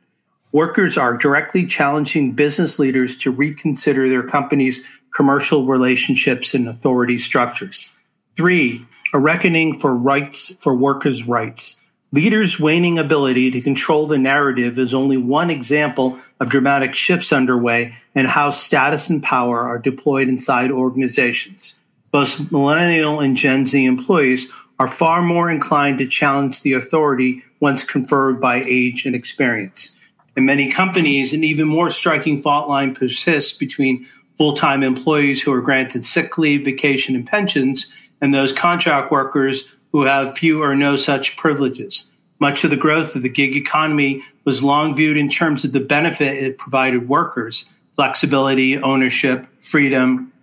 Workers 0.51 0.97
are 0.97 1.15
directly 1.15 1.65
challenging 1.65 2.33
business 2.33 2.77
leaders 2.77 3.17
to 3.19 3.31
reconsider 3.31 4.09
their 4.09 4.23
company's 4.23 4.85
commercial 5.15 5.65
relationships 5.65 6.53
and 6.53 6.67
authority 6.67 7.17
structures. 7.17 7.93
Three, 8.35 8.85
a 9.13 9.19
reckoning 9.19 9.77
for 9.79 9.95
rights 9.95 10.53
for 10.59 10.75
workers' 10.75 11.25
rights. 11.25 11.77
Leaders' 12.11 12.59
waning 12.59 12.99
ability 12.99 13.51
to 13.51 13.61
control 13.61 14.07
the 14.07 14.17
narrative 14.17 14.77
is 14.77 14.93
only 14.93 15.15
one 15.15 15.49
example 15.49 16.19
of 16.41 16.49
dramatic 16.49 16.95
shifts 16.95 17.31
underway 17.31 17.95
and 18.15 18.27
how 18.27 18.49
status 18.49 19.11
and 19.11 19.21
power 19.21 19.59
are 19.59 19.77
deployed 19.77 20.27
inside 20.27 20.71
organizations. 20.71 21.79
Both 22.11 22.51
millennial 22.51 23.19
and 23.19 23.37
Gen 23.37 23.67
Z 23.67 23.85
employees 23.85 24.51
are 24.79 24.87
far 24.87 25.21
more 25.21 25.51
inclined 25.51 25.99
to 25.99 26.07
challenge 26.07 26.63
the 26.63 26.73
authority 26.73 27.43
once 27.59 27.83
conferred 27.83 28.41
by 28.41 28.63
age 28.67 29.05
and 29.05 29.15
experience. 29.15 29.95
In 30.35 30.45
many 30.45 30.71
companies, 30.71 31.31
an 31.31 31.43
even 31.43 31.67
more 31.67 31.91
striking 31.91 32.41
fault 32.41 32.67
line 32.67 32.95
persists 32.95 33.55
between 33.55 34.07
full 34.39 34.55
time 34.55 34.81
employees 34.81 35.43
who 35.43 35.53
are 35.53 35.61
granted 35.61 36.03
sick 36.03 36.39
leave, 36.39 36.65
vacation, 36.65 37.15
and 37.15 37.27
pensions, 37.27 37.85
and 38.19 38.33
those 38.33 38.51
contract 38.51 39.11
workers 39.11 39.75
who 39.91 40.03
have 40.03 40.37
few 40.37 40.63
or 40.63 40.75
no 40.75 40.95
such 40.95 41.37
privileges. 41.37 42.10
Much 42.41 42.65
of 42.65 42.71
the 42.71 42.75
growth 42.75 43.15
of 43.15 43.21
the 43.21 43.29
gig 43.29 43.55
economy 43.55 44.21
was 44.43 44.63
long 44.63 44.95
viewed 44.95 45.15
in 45.15 45.29
terms 45.29 45.63
of 45.63 45.71
the 45.71 45.79
benefit 45.79 46.43
it 46.43 46.57
provided 46.57 47.07
workers 47.07 47.69
flexibility, 47.95 48.77
ownership, 48.77 49.45
freedom, 49.59 50.33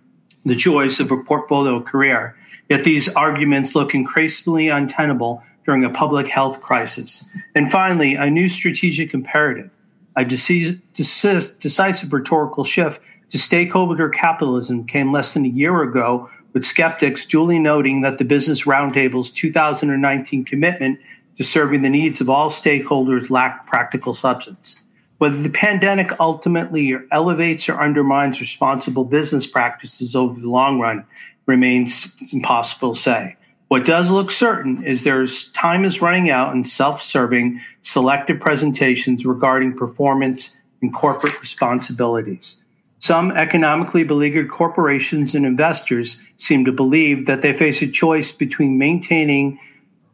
the 0.45 0.55
joys 0.55 0.99
of 0.99 1.11
a 1.11 1.23
portfolio 1.23 1.81
career. 1.81 2.35
Yet 2.69 2.83
these 2.83 3.13
arguments 3.15 3.75
look 3.75 3.93
increasingly 3.93 4.69
untenable 4.69 5.43
during 5.65 5.83
a 5.83 5.89
public 5.89 6.27
health 6.27 6.61
crisis. 6.61 7.27
And 7.53 7.69
finally, 7.69 8.15
a 8.15 8.29
new 8.29 8.47
strategic 8.47 9.13
imperative, 9.13 9.75
a 10.15 10.23
decisive 10.23 12.13
rhetorical 12.13 12.63
shift 12.63 13.01
to 13.31 13.37
stakeholder 13.37 14.09
capitalism 14.09 14.85
came 14.85 15.11
less 15.11 15.33
than 15.33 15.45
a 15.45 15.49
year 15.49 15.81
ago, 15.81 16.29
with 16.53 16.65
skeptics 16.65 17.25
duly 17.25 17.59
noting 17.59 18.01
that 18.01 18.17
the 18.17 18.25
Business 18.25 18.63
Roundtable's 18.65 19.31
2019 19.31 20.45
commitment 20.45 20.99
to 21.39 21.45
serving 21.45 21.81
the 21.83 21.89
needs 21.89 22.19
of 22.19 22.29
all 22.29 22.49
stakeholders 22.49 23.29
lack 23.29 23.65
practical 23.65 24.11
substance. 24.11 24.83
Whether 25.19 25.37
the 25.37 25.49
pandemic 25.49 26.19
ultimately 26.19 26.93
elevates 27.11 27.69
or 27.69 27.79
undermines 27.79 28.41
responsible 28.41 29.05
business 29.05 29.47
practices 29.47 30.17
over 30.17 30.37
the 30.37 30.49
long 30.49 30.81
run 30.81 31.05
remains 31.45 32.13
impossible 32.33 32.93
to 32.93 32.99
say. 32.99 33.37
What 33.69 33.85
does 33.85 34.09
look 34.09 34.31
certain 34.31 34.83
is 34.83 35.05
there's 35.05 35.49
time 35.53 35.85
is 35.85 36.01
running 36.01 36.29
out 36.29 36.53
in 36.53 36.65
self-serving 36.65 37.61
selective 37.83 38.41
presentations 38.41 39.25
regarding 39.25 39.77
performance 39.77 40.57
and 40.81 40.93
corporate 40.93 41.39
responsibilities. 41.39 42.65
Some 42.99 43.31
economically 43.31 44.03
beleaguered 44.03 44.49
corporations 44.49 45.35
and 45.35 45.45
investors 45.45 46.21
seem 46.35 46.65
to 46.65 46.73
believe 46.73 47.27
that 47.27 47.43
they 47.43 47.53
face 47.53 47.81
a 47.81 47.87
choice 47.87 48.33
between 48.33 48.77
maintaining 48.77 49.57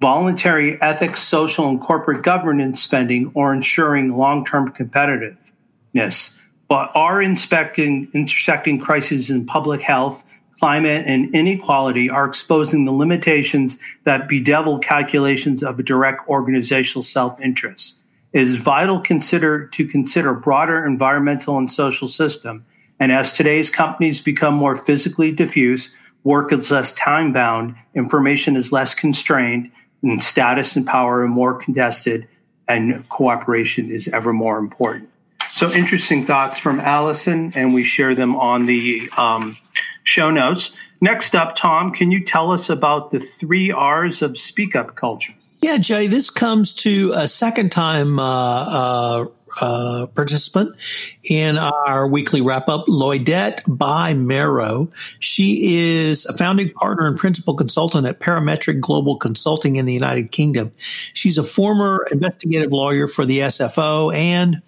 voluntary 0.01 0.81
ethics, 0.81 1.21
social, 1.21 1.69
and 1.69 1.79
corporate 1.81 2.23
governance 2.23 2.81
spending 2.81 3.31
or 3.33 3.53
ensuring 3.53 4.15
long-term 4.15 4.73
competitiveness. 4.73 6.37
But 6.67 6.91
are 6.95 7.21
inspecting 7.21 8.09
intersecting 8.13 8.79
crises 8.79 9.29
in 9.29 9.45
public 9.45 9.81
health, 9.81 10.23
climate, 10.59 11.05
and 11.05 11.33
inequality 11.35 12.09
are 12.09 12.25
exposing 12.25 12.85
the 12.85 12.91
limitations 12.91 13.79
that 14.03 14.27
bedevil 14.27 14.79
calculations 14.79 15.63
of 15.63 15.79
a 15.79 15.83
direct 15.83 16.27
organizational 16.27 17.03
self-interest. 17.03 18.01
It 18.33 18.41
is 18.41 18.59
vital 18.59 18.99
consider, 18.99 19.67
to 19.67 19.87
consider 19.87 20.33
broader 20.33 20.85
environmental 20.85 21.57
and 21.57 21.71
social 21.71 22.09
system. 22.09 22.65
And 22.99 23.11
as 23.11 23.33
today's 23.33 23.69
companies 23.69 24.21
become 24.21 24.55
more 24.55 24.75
physically 24.75 25.31
diffuse, 25.31 25.95
work 26.23 26.51
is 26.51 26.71
less 26.71 26.93
time 26.95 27.31
bound, 27.31 27.75
information 27.93 28.55
is 28.55 28.71
less 28.71 28.95
constrained, 28.95 29.71
and 30.11 30.23
status 30.23 30.75
and 30.75 30.85
power 30.85 31.21
are 31.21 31.27
more 31.27 31.55
contested, 31.55 32.27
and 32.67 33.07
cooperation 33.09 33.89
is 33.89 34.07
ever 34.07 34.31
more 34.31 34.57
important. 34.57 35.09
So, 35.49 35.71
interesting 35.71 36.23
thoughts 36.23 36.59
from 36.59 36.79
Allison, 36.79 37.51
and 37.55 37.73
we 37.73 37.83
share 37.83 38.15
them 38.15 38.35
on 38.35 38.65
the 38.65 39.09
um, 39.17 39.57
show 40.03 40.29
notes. 40.31 40.75
Next 41.01 41.35
up, 41.35 41.55
Tom, 41.55 41.91
can 41.91 42.11
you 42.11 42.23
tell 42.23 42.51
us 42.51 42.69
about 42.69 43.11
the 43.11 43.19
three 43.19 43.71
R's 43.71 44.21
of 44.21 44.37
speak 44.37 44.75
up 44.75 44.95
culture? 44.95 45.33
Yeah, 45.61 45.77
Jay, 45.77 46.07
this 46.07 46.29
comes 46.29 46.73
to 46.73 47.13
a 47.15 47.27
second 47.27 47.71
time 47.71 48.19
uh, 48.19 48.23
uh, 48.23 49.25
uh, 49.61 50.07
participant 50.07 50.75
in 51.23 51.57
our 51.57 52.07
weekly 52.07 52.41
wrap 52.41 52.67
up, 52.69 52.85
Lloydette 52.87 53.61
Bai-Marrow. 53.67 54.89
She 55.19 55.75
is 55.77 56.25
a 56.25 56.37
founding 56.37 56.71
partner 56.71 57.07
and 57.07 57.17
principal 57.17 57.53
consultant 57.53 58.05
at 58.07 58.19
Parametric 58.19 58.81
Global 58.81 59.17
Consulting 59.17 59.77
in 59.77 59.85
the 59.85 59.93
United 59.93 60.31
Kingdom. 60.31 60.71
She's 61.13 61.37
a 61.37 61.43
former 61.43 62.05
investigative 62.11 62.71
lawyer 62.71 63.07
for 63.07 63.25
the 63.25 63.39
SFO 63.39 64.13
and 64.13 64.61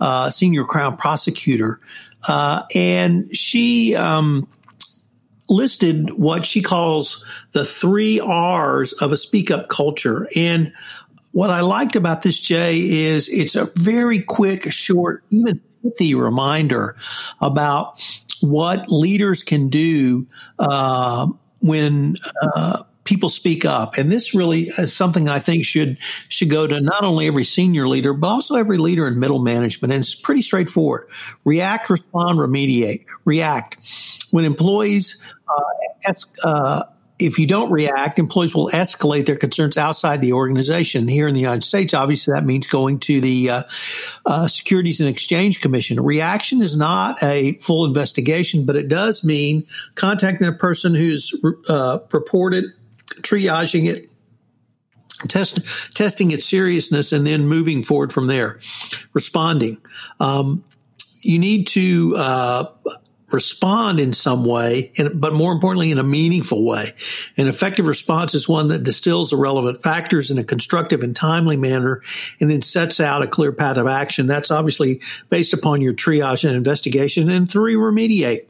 uh, 0.00 0.30
senior 0.30 0.64
crown 0.64 0.96
prosecutor. 0.96 1.80
Uh, 2.26 2.62
and 2.74 3.36
she, 3.36 3.96
um, 3.96 4.48
listed 5.52 6.10
what 6.14 6.46
she 6.46 6.62
calls 6.62 7.24
the 7.52 7.64
three 7.64 8.18
R's 8.18 8.92
of 8.94 9.12
a 9.12 9.16
speak 9.16 9.50
up 9.50 9.68
culture. 9.68 10.28
And 10.34 10.72
what 11.32 11.50
I 11.50 11.60
liked 11.60 11.96
about 11.96 12.22
this, 12.22 12.38
Jay, 12.38 12.78
is 12.78 13.28
it's 13.28 13.56
a 13.56 13.70
very 13.76 14.20
quick, 14.20 14.70
short, 14.70 15.24
even 15.30 15.60
pithy 15.82 16.14
reminder 16.14 16.96
about 17.40 18.00
what 18.40 18.90
leaders 18.90 19.42
can 19.42 19.68
do 19.68 20.26
uh, 20.58 21.26
when 21.60 22.16
uh, 22.42 22.82
people 23.04 23.28
speak 23.28 23.64
up. 23.64 23.98
And 23.98 24.10
this 24.10 24.34
really 24.34 24.68
is 24.78 24.94
something 24.94 25.28
I 25.28 25.38
think 25.38 25.64
should 25.64 25.98
should 26.28 26.50
go 26.50 26.66
to 26.66 26.80
not 26.80 27.04
only 27.04 27.26
every 27.26 27.44
senior 27.44 27.88
leader, 27.88 28.12
but 28.12 28.28
also 28.28 28.56
every 28.56 28.78
leader 28.78 29.06
in 29.08 29.18
middle 29.18 29.40
management. 29.40 29.92
And 29.92 30.00
it's 30.00 30.14
pretty 30.14 30.42
straightforward. 30.42 31.08
React, 31.44 31.90
respond, 31.90 32.38
remediate. 32.38 33.04
React. 33.24 33.78
When 34.30 34.44
employees 34.44 35.20
uh, 35.48 36.12
uh, 36.44 36.82
if 37.22 37.38
you 37.38 37.46
don't 37.46 37.70
react, 37.70 38.18
employees 38.18 38.54
will 38.54 38.68
escalate 38.70 39.26
their 39.26 39.36
concerns 39.36 39.76
outside 39.76 40.20
the 40.20 40.32
organization. 40.32 41.06
Here 41.06 41.28
in 41.28 41.34
the 41.34 41.40
United 41.40 41.64
States, 41.64 41.94
obviously, 41.94 42.34
that 42.34 42.44
means 42.44 42.66
going 42.66 42.98
to 43.00 43.20
the 43.20 43.50
uh, 43.50 43.62
uh, 44.26 44.48
Securities 44.48 45.00
and 45.00 45.08
Exchange 45.08 45.60
Commission. 45.60 46.00
Reaction 46.00 46.60
is 46.60 46.76
not 46.76 47.22
a 47.22 47.54
full 47.58 47.86
investigation, 47.86 48.66
but 48.66 48.76
it 48.76 48.88
does 48.88 49.22
mean 49.22 49.64
contacting 49.94 50.46
the 50.46 50.52
person 50.52 50.94
who's 50.94 51.32
uh, 51.68 52.00
reported, 52.12 52.64
triaging 53.20 53.88
it, 53.88 54.10
test, 55.28 55.60
testing 55.94 56.32
its 56.32 56.46
seriousness 56.46 57.12
and 57.12 57.26
then 57.26 57.46
moving 57.46 57.84
forward 57.84 58.12
from 58.12 58.26
there, 58.26 58.58
responding. 59.12 59.78
Um, 60.18 60.64
you 61.20 61.38
need 61.38 61.68
to 61.68 62.16
uh, 62.16 62.64
respond 63.32 64.00
in 64.00 64.12
some 64.12 64.44
way, 64.44 64.92
but 65.14 65.32
more 65.32 65.52
importantly, 65.52 65.90
in 65.90 65.98
a 65.98 66.02
meaningful 66.02 66.64
way. 66.64 66.92
An 67.36 67.48
effective 67.48 67.86
response 67.86 68.34
is 68.34 68.48
one 68.48 68.68
that 68.68 68.82
distills 68.82 69.30
the 69.30 69.36
relevant 69.36 69.82
factors 69.82 70.30
in 70.30 70.38
a 70.38 70.44
constructive 70.44 71.02
and 71.02 71.14
timely 71.14 71.56
manner 71.56 72.02
and 72.40 72.50
then 72.50 72.62
sets 72.62 73.00
out 73.00 73.22
a 73.22 73.26
clear 73.26 73.52
path 73.52 73.76
of 73.76 73.86
action. 73.86 74.26
That's 74.26 74.50
obviously 74.50 75.00
based 75.30 75.52
upon 75.52 75.80
your 75.80 75.94
triage 75.94 76.44
and 76.44 76.56
investigation. 76.56 77.30
And 77.30 77.50
three, 77.50 77.74
remediate. 77.74 78.46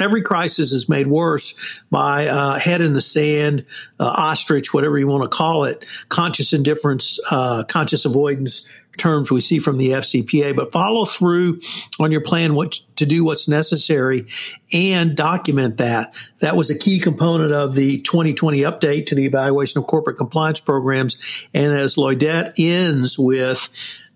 Every 0.00 0.22
crisis 0.22 0.72
is 0.72 0.88
made 0.88 1.06
worse 1.06 1.54
by 1.90 2.26
uh, 2.26 2.58
head 2.58 2.80
in 2.80 2.94
the 2.94 3.02
sand, 3.02 3.66
uh, 4.00 4.06
ostrich, 4.06 4.72
whatever 4.72 4.98
you 4.98 5.06
want 5.06 5.22
to 5.22 5.28
call 5.28 5.64
it, 5.64 5.84
conscious 6.08 6.52
indifference, 6.52 7.20
uh, 7.30 7.64
conscious 7.64 8.04
avoidance, 8.06 8.66
terms 8.96 9.30
we 9.30 9.40
see 9.40 9.58
from 9.58 9.78
the 9.78 9.90
FCPA, 9.90 10.54
but 10.54 10.72
follow 10.72 11.04
through 11.04 11.60
on 11.98 12.12
your 12.12 12.20
plan 12.20 12.54
what 12.54 12.80
to 12.96 13.06
do 13.06 13.24
what's 13.24 13.48
necessary 13.48 14.26
and 14.72 15.16
document 15.16 15.78
that. 15.78 16.14
That 16.40 16.56
was 16.56 16.70
a 16.70 16.78
key 16.78 16.98
component 16.98 17.52
of 17.52 17.74
the 17.74 18.00
2020 18.00 18.60
update 18.60 19.06
to 19.06 19.14
the 19.14 19.24
evaluation 19.24 19.80
of 19.80 19.86
corporate 19.86 20.18
compliance 20.18 20.60
programs. 20.60 21.16
And 21.54 21.72
as 21.72 21.96
Lloydette 21.96 22.54
ends 22.58 23.18
with 23.18 23.68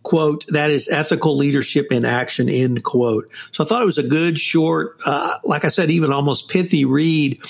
quote, 0.07 0.47
that 0.47 0.71
is 0.71 0.89
ethical 0.89 1.37
leadership 1.37 1.91
in 1.91 2.05
action, 2.05 2.49
end 2.49 2.85
quote. 2.85 3.29
So 3.51 3.65
I 3.65 3.67
thought 3.67 3.83
it 3.83 3.87
was 3.87 3.99
a 3.99 4.05
good, 4.05 4.39
short, 4.39 5.01
uh, 5.05 5.39
like 5.43 5.65
I 5.65 5.69
said, 5.69 5.91
even 5.91 6.13
almost 6.13 6.49
pithy 6.49 6.85
read 6.85 7.41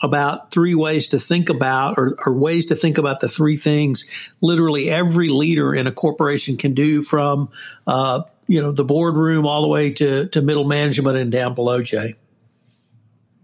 about 0.00 0.52
three 0.52 0.76
ways 0.76 1.08
to 1.08 1.18
think 1.18 1.48
about 1.48 1.98
or, 1.98 2.16
or, 2.24 2.32
ways 2.32 2.66
to 2.66 2.76
think 2.76 2.98
about 2.98 3.18
the 3.18 3.28
three 3.28 3.56
things 3.56 4.06
literally 4.40 4.90
every 4.90 5.28
leader 5.28 5.74
in 5.74 5.88
a 5.88 5.92
corporation 5.92 6.56
can 6.56 6.72
do 6.72 7.02
from, 7.02 7.48
uh, 7.88 8.22
you 8.46 8.62
know, 8.62 8.70
the 8.70 8.84
boardroom 8.84 9.44
all 9.44 9.62
the 9.62 9.68
way 9.68 9.90
to, 9.90 10.28
to 10.28 10.40
middle 10.40 10.64
management 10.64 11.16
and 11.16 11.32
down 11.32 11.54
below, 11.56 11.82
Jay. 11.82 12.14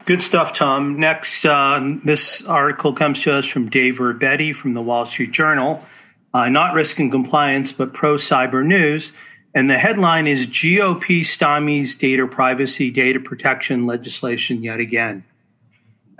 Good 0.07 0.23
stuff, 0.23 0.55
Tom. 0.55 1.01
Next, 1.01 1.45
uh, 1.45 1.97
this 2.05 2.47
article 2.47 2.93
comes 2.93 3.25
to 3.25 3.35
us 3.35 3.47
from 3.47 3.69
Dave 3.69 3.99
Uberti 3.99 4.55
from 4.55 4.75
the 4.75 4.83
Wall 4.83 5.07
Street 5.07 5.33
Journal 5.33 5.85
uh, 6.33 6.49
not 6.49 6.75
risk 6.75 6.99
and 6.99 7.11
compliance, 7.11 7.73
but 7.73 7.93
pro 7.93 8.15
cyber 8.15 8.65
news. 8.65 9.13
And 9.53 9.69
the 9.69 9.79
headline 9.79 10.29
is 10.29 10.47
GOP 10.47 11.21
stymies 11.21 11.99
data 11.99 12.27
privacy, 12.27 12.91
data 12.91 13.19
protection 13.19 13.87
legislation 13.87 14.63
yet 14.63 14.79
again. 14.79 15.25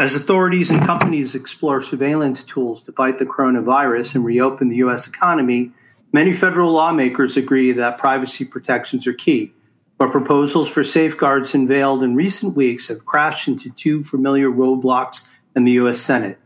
As 0.01 0.17
authorities 0.17 0.71
and 0.71 0.83
companies 0.83 1.35
explore 1.35 1.81
surveillance 1.81 2.43
tools 2.43 2.83
to 2.83 2.93
fight 2.93 3.19
the 3.19 3.27
coronavirus 3.27 4.15
and 4.15 4.25
reopen 4.25 4.69
the 4.69 4.77
U.S. 4.77 5.07
economy, 5.07 5.73
many 6.13 6.33
federal 6.33 6.73
lawmakers 6.73 7.37
agree 7.37 7.71
that 7.73 7.99
privacy 7.99 8.45
protections 8.45 9.07
are 9.07 9.13
key. 9.13 9.53
But 9.99 10.11
proposals 10.11 10.71
for 10.71 10.83
safeguards 10.83 11.55
unveiled 11.55 12.03
in 12.03 12.17
recent 12.17 12.57
weeks 12.57 12.89
have 12.89 13.05
crashed 13.05 13.47
into 13.47 13.71
two 13.71 14.03
familiar 14.03 14.49
roadblocks 14.49 15.29
in 15.55 15.65
the 15.65 15.73
U.S. 15.73 16.01
Senate. 16.01 16.39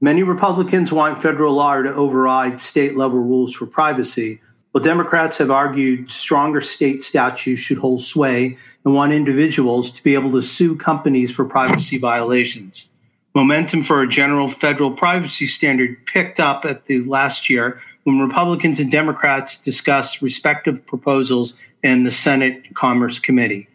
Many 0.00 0.22
Republicans 0.22 0.92
want 0.92 1.20
federal 1.20 1.54
law 1.54 1.82
to 1.82 1.92
override 1.92 2.60
state 2.60 2.96
level 2.96 3.18
rules 3.18 3.52
for 3.52 3.66
privacy, 3.66 4.40
while 4.70 4.84
Democrats 4.84 5.38
have 5.38 5.50
argued 5.50 6.08
stronger 6.08 6.60
state 6.60 7.02
statutes 7.02 7.60
should 7.60 7.78
hold 7.78 8.00
sway 8.00 8.56
and 8.84 8.94
want 8.94 9.12
individuals 9.12 9.90
to 9.90 10.04
be 10.04 10.14
able 10.14 10.30
to 10.30 10.42
sue 10.42 10.76
companies 10.76 11.34
for 11.34 11.44
privacy 11.44 11.98
violations. 11.98 12.88
Momentum 13.34 13.82
for 13.82 14.00
a 14.00 14.08
general 14.08 14.48
federal 14.48 14.92
privacy 14.92 15.48
standard 15.48 15.96
picked 16.06 16.38
up 16.38 16.64
at 16.64 16.86
the 16.86 17.02
last 17.02 17.50
year 17.50 17.80
when 18.04 18.20
Republicans 18.20 18.78
and 18.78 18.92
Democrats 18.92 19.60
discussed 19.60 20.22
respective 20.22 20.86
proposals 20.86 21.58
in 21.82 22.04
the 22.04 22.12
Senate 22.12 22.72
Commerce 22.74 23.18
Committee. 23.18 23.67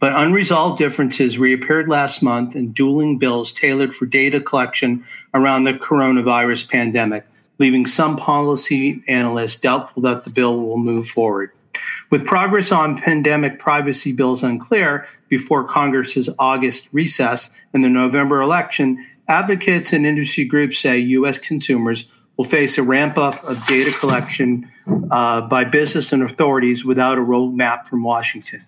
But 0.00 0.14
unresolved 0.14 0.78
differences 0.78 1.38
reappeared 1.38 1.88
last 1.88 2.22
month 2.22 2.54
in 2.54 2.72
dueling 2.72 3.18
bills 3.18 3.52
tailored 3.52 3.94
for 3.94 4.06
data 4.06 4.40
collection 4.40 5.04
around 5.34 5.64
the 5.64 5.74
coronavirus 5.74 6.68
pandemic, 6.70 7.26
leaving 7.58 7.86
some 7.86 8.16
policy 8.16 9.02
analysts 9.08 9.60
doubtful 9.60 10.02
that 10.02 10.24
the 10.24 10.30
bill 10.30 10.56
will 10.56 10.78
move 10.78 11.08
forward. 11.08 11.50
With 12.10 12.26
progress 12.26 12.72
on 12.72 12.98
pandemic 12.98 13.58
privacy 13.58 14.12
bills 14.12 14.42
unclear 14.42 15.06
before 15.28 15.64
Congress's 15.64 16.30
August 16.38 16.88
recess 16.92 17.50
and 17.72 17.84
the 17.84 17.88
November 17.88 18.40
election, 18.40 19.06
advocates 19.28 19.92
and 19.92 20.06
industry 20.06 20.44
groups 20.44 20.78
say 20.78 20.98
U.S. 20.98 21.38
consumers 21.38 22.10
will 22.36 22.44
face 22.44 22.78
a 22.78 22.82
ramp 22.82 23.18
up 23.18 23.34
of 23.44 23.64
data 23.66 23.96
collection 23.98 24.70
uh, 25.10 25.42
by 25.42 25.64
business 25.64 26.12
and 26.12 26.22
authorities 26.22 26.84
without 26.84 27.18
a 27.18 27.20
roadmap 27.20 27.86
from 27.86 28.02
Washington. 28.02 28.64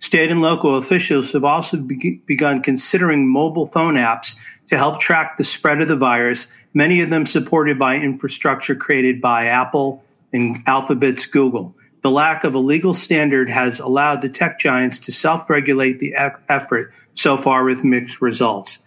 State 0.00 0.30
and 0.30 0.42
local 0.42 0.76
officials 0.76 1.32
have 1.32 1.44
also 1.44 1.78
be- 1.78 2.20
begun 2.26 2.62
considering 2.62 3.28
mobile 3.28 3.66
phone 3.66 3.94
apps 3.94 4.36
to 4.68 4.76
help 4.76 5.00
track 5.00 5.36
the 5.36 5.44
spread 5.44 5.80
of 5.80 5.88
the 5.88 5.96
virus, 5.96 6.48
many 6.72 7.00
of 7.00 7.10
them 7.10 7.26
supported 7.26 7.78
by 7.78 7.96
infrastructure 7.96 8.74
created 8.74 9.20
by 9.20 9.46
Apple 9.46 10.04
and 10.32 10.62
Alphabet's 10.66 11.26
Google. 11.26 11.74
The 12.02 12.10
lack 12.10 12.44
of 12.44 12.54
a 12.54 12.58
legal 12.58 12.92
standard 12.92 13.48
has 13.48 13.80
allowed 13.80 14.20
the 14.20 14.28
tech 14.28 14.58
giants 14.58 15.00
to 15.00 15.12
self 15.12 15.48
regulate 15.48 16.00
the 16.00 16.08
e- 16.08 16.36
effort 16.48 16.92
so 17.14 17.36
far 17.36 17.64
with 17.64 17.84
mixed 17.84 18.20
results. 18.20 18.84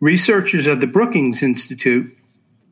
Researchers 0.00 0.66
at 0.66 0.80
the 0.80 0.86
Brookings 0.86 1.42
Institute, 1.42 2.06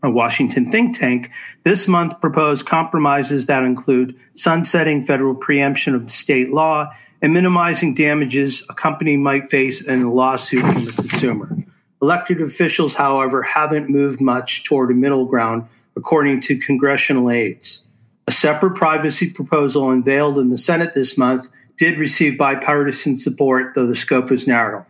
a 0.03 0.11
Washington 0.11 0.71
think 0.71 0.99
tank, 0.99 1.31
this 1.65 1.89
month 1.89 2.21
proposed 2.21 2.67
compromises 2.67 3.47
that 3.47 3.65
include 3.65 4.15
sunsetting 4.35 5.05
federal 5.05 5.35
preemption 5.35 5.95
of 5.95 6.11
state 6.11 6.51
law 6.51 6.91
and 7.21 7.33
minimizing 7.33 7.95
damages 7.95 8.65
a 8.69 8.75
company 8.75 9.17
might 9.17 9.51
face 9.51 9.87
in 9.87 10.03
a 10.03 10.13
lawsuit 10.13 10.61
from 10.61 10.75
the 10.75 10.93
consumer. 10.95 11.57
Elected 12.01 12.41
officials, 12.41 12.95
however, 12.95 13.43
haven't 13.43 13.89
moved 13.89 14.21
much 14.21 14.65
toward 14.65 14.91
a 14.91 14.95
middle 14.95 15.25
ground, 15.25 15.67
according 15.97 16.41
to 16.43 16.57
congressional 16.57 17.31
aides. 17.31 17.87
A 18.29 18.33
separate 18.33 18.77
privacy 18.77 19.31
proposal 19.31 19.91
unveiled 19.91 20.39
in 20.39 20.51
the 20.51 20.59
Senate 20.59 20.95
this 20.95 21.19
month 21.19 21.49
did 21.79 21.99
receive 21.99 22.39
bipartisan 22.39 23.19
support, 23.19 23.75
though 23.75 23.87
the 23.87 23.97
scope 23.97 24.31
is 24.31 24.47
narrow. 24.47 24.87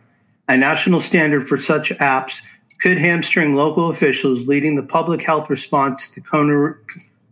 A 0.47 0.57
national 0.57 0.99
standard 0.99 1.47
for 1.47 1.57
such 1.57 1.89
apps 1.97 2.41
could 2.81 2.97
hamstring 2.97 3.55
local 3.55 3.89
officials 3.89 4.47
leading 4.47 4.75
the 4.75 4.83
public 4.83 5.21
health 5.21 5.49
response 5.49 6.09
to 6.09 6.21
the 6.21 6.75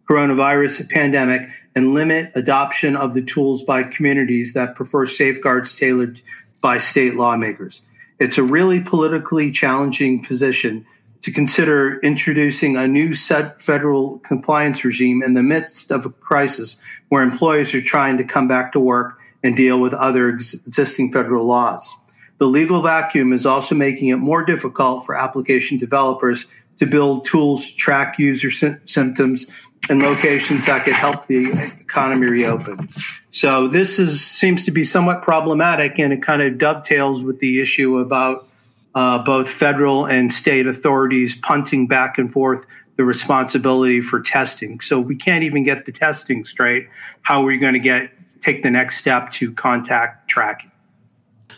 coronavirus 0.10 0.90
pandemic 0.90 1.50
and 1.78 1.94
limit 1.94 2.32
adoption 2.34 2.96
of 2.96 3.14
the 3.14 3.22
tools 3.22 3.64
by 3.64 3.84
communities 3.84 4.54
that 4.54 4.74
prefer 4.74 5.06
safeguards 5.06 5.76
tailored 5.76 6.20
by 6.60 6.80
state 6.80 7.14
lawmakers. 7.14 7.86
It's 8.20 8.40
a 8.40 8.44
really 8.44 8.80
politically 8.80 9.52
challenging 9.52 10.24
position 10.24 10.88
to 11.22 11.32
consider 11.32 12.00
introducing 12.00 12.78
a 12.78 12.88
new 12.88 13.14
set 13.14 13.62
federal 13.62 14.18
compliance 14.20 14.84
regime 14.84 15.22
in 15.22 15.36
the 15.36 15.44
midst 15.44 15.92
of 15.92 16.04
a 16.04 16.10
crisis 16.10 16.82
where 17.10 17.22
employers 17.22 17.76
are 17.76 17.82
trying 17.82 18.18
to 18.18 18.24
come 18.24 18.48
back 18.48 18.72
to 18.72 18.80
work 18.80 19.20
and 19.44 19.56
deal 19.56 19.80
with 19.80 19.94
other 19.94 20.30
existing 20.30 21.12
federal 21.12 21.46
laws. 21.46 21.96
The 22.40 22.48
legal 22.48 22.82
vacuum 22.82 23.34
is 23.34 23.46
also 23.46 23.76
making 23.76 24.08
it 24.08 24.16
more 24.16 24.44
difficult 24.44 25.06
for 25.06 25.16
application 25.16 25.78
developers 25.78 26.48
to 26.80 26.86
build 26.86 27.26
tools 27.26 27.72
to 27.72 27.78
track 27.78 28.20
user 28.20 28.52
sy- 28.52 28.76
symptoms 28.86 29.50
and 29.90 30.02
locations 30.02 30.66
that 30.66 30.84
could 30.84 30.94
help 30.94 31.28
the 31.28 31.52
economy 31.80 32.28
reopen. 32.28 32.90
So 33.32 33.68
this 33.68 34.00
is 34.00 34.26
seems 34.26 34.66
to 34.66 34.72
be 34.72 34.84
somewhat 34.84 35.22
problematic, 35.22 36.00
and 36.00 36.12
it 36.12 36.22
kind 36.22 36.42
of 36.42 36.58
dovetails 36.58 37.24
with 37.24 37.40
the 37.40 37.62
issue 37.62 38.00
about 38.00 38.48
uh, 38.96 39.24
both 39.24 39.50
federal 39.50 40.06
and 40.06 40.34
state 40.34 40.68
authorities 40.68 41.40
punting 41.40 41.88
back 41.88 42.18
and 42.18 42.32
forth 42.32 42.66
the 42.96 43.04
responsibility 43.04 44.02
for 44.02 44.20
testing. 44.20 44.80
So 44.80 45.00
we 45.00 45.16
can't 45.16 45.44
even 45.44 45.64
get 45.64 45.86
the 45.86 45.92
testing 45.92 46.46
straight. 46.46 46.88
How 47.22 47.42
are 47.42 47.46
we 47.46 47.58
going 47.58 47.74
to 47.74 47.80
get 47.80 48.12
take 48.42 48.64
the 48.64 48.72
next 48.72 48.98
step 48.98 49.32
to 49.34 49.52
contact 49.52 50.28
tracking? 50.28 50.72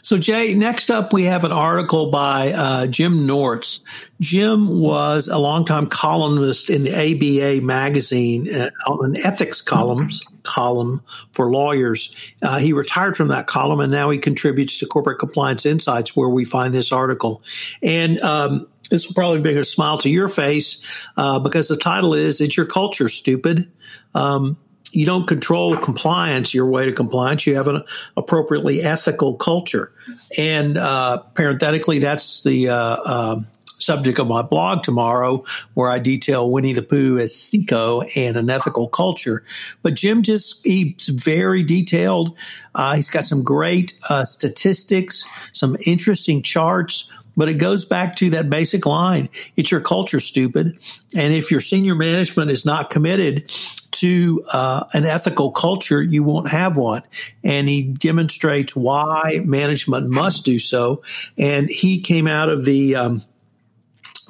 So, 0.02 0.18
Jay, 0.18 0.54
next 0.54 0.90
up, 0.90 1.14
we 1.14 1.24
have 1.24 1.44
an 1.44 1.52
article 1.52 2.10
by 2.10 2.54
uh, 2.54 2.88
Jim 2.88 3.28
Nortz. 3.28 3.80
Jim 4.22 4.80
was 4.80 5.28
a 5.28 5.38
longtime 5.38 5.88
columnist 5.88 6.70
in 6.70 6.84
the 6.84 6.94
ABA 6.94 7.66
magazine, 7.66 8.54
uh, 8.54 8.70
an 8.88 9.18
ethics 9.18 9.62
columns 9.62 10.24
column 10.44 11.02
for 11.34 11.52
lawyers. 11.52 12.16
Uh, 12.42 12.58
he 12.60 12.74
retired 12.74 13.16
from 13.16 13.28
that 13.28 13.48
column, 13.48 13.80
and 13.80 13.92
now 13.92 14.10
he 14.10 14.18
contributes 14.18 14.80
to 14.80 14.86
Corporate 14.86 15.20
Compliance 15.20 15.66
Insights, 15.66 16.16
where 16.16 16.30
we 16.30 16.46
find 16.46 16.74
this 16.74 16.92
article. 16.92 17.44
And 17.82 18.20
um, 18.22 18.68
this 18.90 19.08
will 19.08 19.14
probably 19.14 19.42
bring 19.42 19.58
a 19.58 19.66
smile 19.66 19.98
to 20.00 20.10
your 20.10 20.28
face 20.28 20.82
uh, 21.18 21.40
because 21.40 21.68
the 21.68 21.78
title 21.78 22.14
is 22.14 22.42
"It's 22.42 22.58
Your 22.58 22.66
Culture, 22.66 23.10
Stupid." 23.10 23.72
Um, 24.16 24.58
you 24.92 25.06
don't 25.06 25.28
control 25.28 25.78
compliance 25.78 26.54
your 26.54 26.66
way 26.66 26.86
to 26.86 26.92
compliance. 26.92 27.46
You 27.46 27.56
have 27.56 27.68
an 27.68 27.84
appropriately 28.18 28.82
ethical 28.82 29.36
culture. 29.36 29.92
And 30.38 30.78
uh, 30.78 31.20
parenthetically, 31.34 32.00
that's 32.00 32.42
the 32.42 32.70
uh, 32.70 32.76
uh, 32.76 33.36
subject 33.80 34.20
of 34.20 34.28
my 34.28 34.42
blog 34.42 34.84
tomorrow, 34.84 35.44
where 35.74 35.90
I 35.90 36.00
detail 36.00 36.52
Winnie 36.52 36.74
the 36.74 36.82
Pooh 36.82 37.18
as 37.18 37.36
Seco 37.36 38.02
and 38.16 38.38
an 38.38 38.50
ethical 38.50 38.88
culture. 38.88 39.44
But 39.82 39.96
Jim 39.96 40.22
just, 40.22 40.66
he's 40.66 41.08
very 41.08 41.64
detailed. 41.64 42.38
Uh, 42.76 42.96
he's 42.96 43.10
got 43.10 43.26
some 43.26 43.44
great 43.44 43.94
uh, 44.10 44.26
statistics, 44.26 45.26
some 45.54 45.78
interesting 45.86 46.42
charts. 46.42 47.10
But 47.40 47.48
it 47.48 47.54
goes 47.54 47.86
back 47.86 48.18
to 48.18 48.32
that 48.32 48.50
basic 48.50 48.86
line. 48.86 49.30
It's 49.56 49.72
your 49.72 49.80
culture, 49.80 50.20
stupid. 50.20 50.78
And 51.16 51.34
if 51.34 51.52
your 51.52 51.62
senior 51.62 51.96
management 51.96 52.52
is 52.52 52.66
not 52.66 52.90
committed 52.90 53.50
to 53.92 54.44
uh, 54.52 54.84
an 54.92 55.06
ethical 55.06 55.50
culture, 55.52 56.02
you 56.02 56.22
won't 56.22 56.50
have 56.50 56.76
one. 56.76 57.02
And 57.42 57.70
he 57.70 57.84
demonstrates 57.84 58.76
why 58.76 59.40
management 59.46 60.10
must 60.10 60.44
do 60.44 60.60
so. 60.60 61.02
And 61.38 61.70
he 61.70 62.02
came 62.02 62.28
out 62.28 62.50
of 62.50 62.66
the 62.66 62.98
um, 62.98 63.22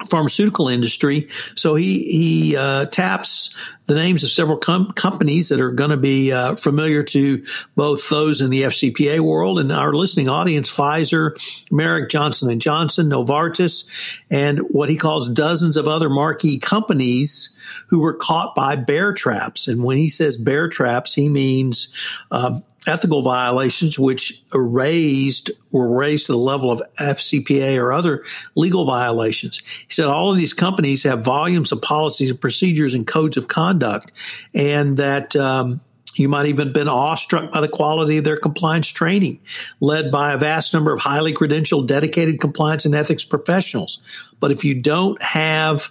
pharmaceutical 0.08 0.68
industry. 0.68 1.28
So 1.54 1.74
he 1.74 2.02
he 2.04 2.56
uh, 2.56 2.86
taps 2.86 3.54
the 3.86 3.94
names 3.94 4.22
of 4.22 4.30
several 4.30 4.56
com- 4.56 4.92
companies 4.92 5.48
that 5.48 5.60
are 5.60 5.72
going 5.72 5.90
to 5.90 5.96
be 5.96 6.32
uh, 6.32 6.54
familiar 6.56 7.02
to 7.02 7.44
both 7.74 8.08
those 8.08 8.40
in 8.40 8.50
the 8.50 8.62
FCPA 8.62 9.20
world 9.20 9.58
and 9.58 9.72
our 9.72 9.92
listening 9.92 10.28
audience: 10.28 10.70
Pfizer, 10.70 11.32
Merck, 11.70 12.10
Johnson 12.10 12.50
and 12.50 12.60
Johnson, 12.60 13.08
Novartis, 13.08 13.86
and 14.30 14.58
what 14.70 14.88
he 14.88 14.96
calls 14.96 15.28
dozens 15.28 15.76
of 15.76 15.88
other 15.88 16.08
marquee 16.08 16.58
companies 16.58 17.56
who 17.88 18.00
were 18.00 18.14
caught 18.14 18.54
by 18.54 18.76
bear 18.76 19.12
traps. 19.12 19.68
And 19.68 19.84
when 19.84 19.96
he 19.96 20.08
says 20.08 20.38
bear 20.38 20.68
traps, 20.68 21.14
he 21.14 21.28
means 21.28 21.88
um, 22.30 22.64
ethical 22.86 23.22
violations 23.22 23.98
which 23.98 24.42
raised 24.52 25.50
were 25.70 25.88
raised 25.88 26.26
to 26.26 26.32
the 26.32 26.38
level 26.38 26.70
of 26.70 26.82
FCPA 26.98 27.76
or 27.78 27.92
other 27.92 28.24
legal 28.54 28.86
violations. 28.86 29.62
He 29.86 29.92
said 29.92 30.06
all 30.06 30.30
of 30.30 30.38
these 30.38 30.52
companies 30.52 31.02
have 31.04 31.22
volumes 31.22 31.72
of 31.72 31.82
policies 31.82 32.30
and 32.30 32.40
procedures 32.40 32.94
and 32.94 33.06
codes 33.06 33.36
of 33.36 33.48
conduct, 33.48 34.12
and 34.54 34.96
that 34.96 35.36
um, 35.36 35.80
you 36.14 36.28
might 36.28 36.46
even 36.46 36.68
have 36.68 36.74
been 36.74 36.88
awestruck 36.88 37.52
by 37.52 37.60
the 37.60 37.68
quality 37.68 38.16
of 38.16 38.24
their 38.24 38.38
compliance 38.38 38.88
training, 38.88 39.40
led 39.80 40.10
by 40.10 40.32
a 40.32 40.38
vast 40.38 40.72
number 40.74 40.92
of 40.92 41.00
highly 41.00 41.32
credentialed, 41.32 41.86
dedicated 41.86 42.40
compliance 42.40 42.84
and 42.84 42.94
ethics 42.94 43.24
professionals. 43.24 44.02
But 44.40 44.50
if 44.50 44.64
you 44.64 44.74
don't 44.74 45.22
have 45.22 45.88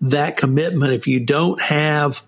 that 0.00 0.36
commitment, 0.36 0.92
if 0.92 1.06
you 1.06 1.20
don't 1.20 1.60
have 1.60 2.22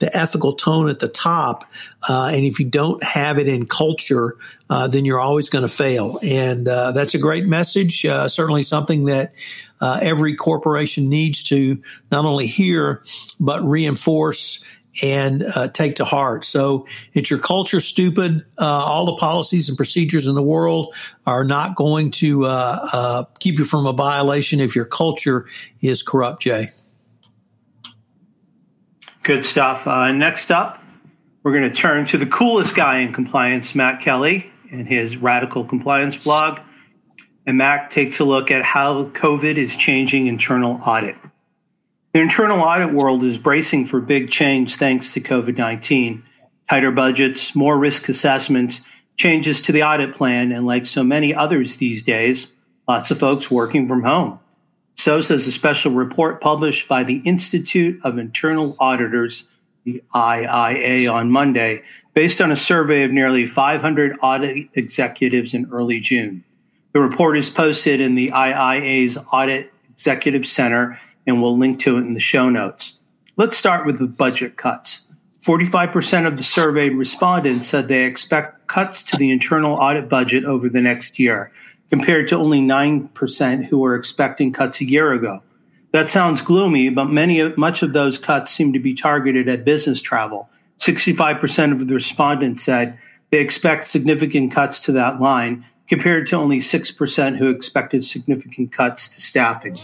the 0.00 0.14
ethical 0.16 0.54
tone 0.54 0.88
at 0.88 0.98
the 0.98 1.08
top. 1.08 1.64
Uh, 2.06 2.30
and 2.32 2.44
if 2.44 2.58
you 2.58 2.66
don't 2.66 3.04
have 3.04 3.38
it 3.38 3.46
in 3.46 3.66
culture, 3.66 4.36
uh, 4.68 4.88
then 4.88 5.04
you're 5.04 5.20
always 5.20 5.48
going 5.48 5.62
to 5.62 5.68
fail. 5.68 6.18
And 6.22 6.66
uh, 6.66 6.92
that's 6.92 7.14
a 7.14 7.18
great 7.18 7.46
message. 7.46 8.04
Uh, 8.04 8.26
certainly 8.26 8.62
something 8.62 9.04
that 9.04 9.34
uh, 9.80 10.00
every 10.02 10.34
corporation 10.34 11.08
needs 11.08 11.44
to 11.44 11.82
not 12.10 12.24
only 12.24 12.46
hear, 12.46 13.02
but 13.38 13.62
reinforce 13.62 14.64
and 15.02 15.42
uh, 15.42 15.68
take 15.68 15.96
to 15.96 16.04
heart. 16.04 16.44
So 16.44 16.86
it's 17.14 17.30
your 17.30 17.38
culture 17.38 17.80
stupid. 17.80 18.44
all 18.58 19.06
the 19.06 19.16
policies 19.16 19.68
and 19.68 19.76
procedures 19.76 20.26
in 20.26 20.34
the 20.34 20.42
world 20.42 20.94
are 21.26 21.44
not 21.44 21.76
going 21.76 22.10
to 22.12 23.26
keep 23.38 23.58
you 23.58 23.64
from 23.64 23.86
a 23.86 23.92
violation 23.92 24.60
if 24.60 24.74
your 24.74 24.86
culture 24.86 25.46
is 25.80 26.02
corrupt, 26.02 26.42
Jay. 26.42 26.70
Good 29.22 29.44
stuff. 29.44 29.86
Uh, 29.86 30.12
next 30.12 30.50
up, 30.50 30.82
we're 31.42 31.52
going 31.52 31.68
to 31.68 31.74
turn 31.74 32.06
to 32.06 32.16
the 32.16 32.26
coolest 32.26 32.74
guy 32.74 32.98
in 32.98 33.12
compliance, 33.12 33.74
Matt 33.74 34.00
Kelly, 34.00 34.50
and 34.70 34.88
his 34.88 35.18
Radical 35.18 35.64
Compliance 35.64 36.16
blog. 36.16 36.60
And 37.46 37.58
Matt 37.58 37.90
takes 37.90 38.20
a 38.20 38.24
look 38.24 38.50
at 38.50 38.62
how 38.62 39.04
COVID 39.04 39.56
is 39.56 39.76
changing 39.76 40.26
internal 40.26 40.80
audit. 40.86 41.16
The 42.14 42.20
internal 42.20 42.60
audit 42.60 42.94
world 42.94 43.22
is 43.22 43.38
bracing 43.38 43.86
for 43.86 44.00
big 44.00 44.30
change 44.30 44.76
thanks 44.76 45.12
to 45.12 45.20
COVID 45.20 45.56
19. 45.56 46.22
Tighter 46.68 46.90
budgets, 46.90 47.54
more 47.54 47.76
risk 47.76 48.08
assessments, 48.08 48.80
changes 49.16 49.60
to 49.62 49.72
the 49.72 49.82
audit 49.82 50.14
plan, 50.14 50.50
and 50.50 50.66
like 50.66 50.86
so 50.86 51.04
many 51.04 51.34
others 51.34 51.76
these 51.76 52.02
days, 52.02 52.54
lots 52.88 53.10
of 53.10 53.18
folks 53.18 53.50
working 53.50 53.86
from 53.86 54.02
home. 54.02 54.40
So 55.00 55.22
says 55.22 55.46
a 55.46 55.52
special 55.52 55.92
report 55.92 56.42
published 56.42 56.86
by 56.86 57.04
the 57.04 57.22
Institute 57.24 57.98
of 58.04 58.18
Internal 58.18 58.76
Auditors, 58.78 59.48
the 59.84 60.02
IIA, 60.14 61.10
on 61.10 61.30
Monday, 61.30 61.84
based 62.12 62.42
on 62.42 62.52
a 62.52 62.56
survey 62.56 63.02
of 63.04 63.10
nearly 63.10 63.46
500 63.46 64.18
audit 64.22 64.68
executives 64.74 65.54
in 65.54 65.70
early 65.72 66.00
June. 66.00 66.44
The 66.92 67.00
report 67.00 67.38
is 67.38 67.48
posted 67.48 68.02
in 68.02 68.14
the 68.14 68.28
IIA's 68.28 69.16
Audit 69.32 69.72
Executive 69.88 70.44
Center, 70.46 71.00
and 71.26 71.40
we'll 71.40 71.56
link 71.56 71.80
to 71.80 71.96
it 71.96 72.02
in 72.02 72.12
the 72.12 72.20
show 72.20 72.50
notes. 72.50 73.00
Let's 73.38 73.56
start 73.56 73.86
with 73.86 73.98
the 73.98 74.06
budget 74.06 74.58
cuts. 74.58 75.08
45% 75.42 76.26
of 76.26 76.36
the 76.36 76.42
surveyed 76.42 76.92
respondents 76.92 77.68
said 77.68 77.88
they 77.88 78.04
expect 78.04 78.66
cuts 78.66 79.02
to 79.04 79.16
the 79.16 79.30
internal 79.30 79.76
audit 79.76 80.10
budget 80.10 80.44
over 80.44 80.68
the 80.68 80.82
next 80.82 81.18
year 81.18 81.50
compared 81.90 82.28
to 82.28 82.36
only 82.36 82.60
9% 82.60 83.64
who 83.64 83.78
were 83.78 83.96
expecting 83.96 84.52
cuts 84.52 84.80
a 84.80 84.84
year 84.84 85.12
ago. 85.12 85.40
That 85.92 86.08
sounds 86.08 86.40
gloomy, 86.40 86.88
but 86.88 87.06
many 87.06 87.42
much 87.56 87.82
of 87.82 87.92
those 87.92 88.16
cuts 88.16 88.52
seem 88.52 88.72
to 88.72 88.78
be 88.78 88.94
targeted 88.94 89.48
at 89.48 89.64
business 89.64 90.00
travel. 90.00 90.48
65% 90.78 91.72
of 91.72 91.88
the 91.88 91.94
respondents 91.94 92.62
said 92.62 92.98
they 93.30 93.40
expect 93.40 93.84
significant 93.84 94.52
cuts 94.52 94.80
to 94.80 94.92
that 94.92 95.20
line, 95.20 95.64
compared 95.88 96.28
to 96.28 96.36
only 96.36 96.58
6% 96.58 97.36
who 97.36 97.48
expected 97.48 98.04
significant 98.04 98.72
cuts 98.72 99.08
to 99.08 99.20
staffing. 99.20 99.76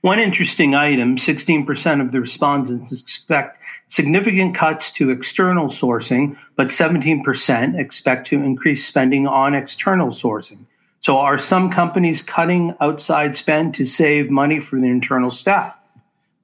One 0.00 0.18
interesting 0.18 0.74
item 0.74 1.16
16% 1.16 2.00
of 2.00 2.12
the 2.12 2.20
respondents 2.20 2.90
expect 2.92 3.60
significant 3.88 4.54
cuts 4.54 4.92
to 4.94 5.10
external 5.10 5.66
sourcing, 5.66 6.38
but 6.56 6.68
17% 6.68 7.78
expect 7.78 8.26
to 8.28 8.42
increase 8.42 8.86
spending 8.86 9.26
on 9.26 9.54
external 9.54 10.08
sourcing. 10.08 10.64
So 11.04 11.18
are 11.18 11.36
some 11.36 11.70
companies 11.70 12.22
cutting 12.22 12.74
outside 12.80 13.36
spend 13.36 13.74
to 13.74 13.84
save 13.84 14.30
money 14.30 14.58
for 14.58 14.80
their 14.80 14.90
internal 14.90 15.28
staff? 15.28 15.78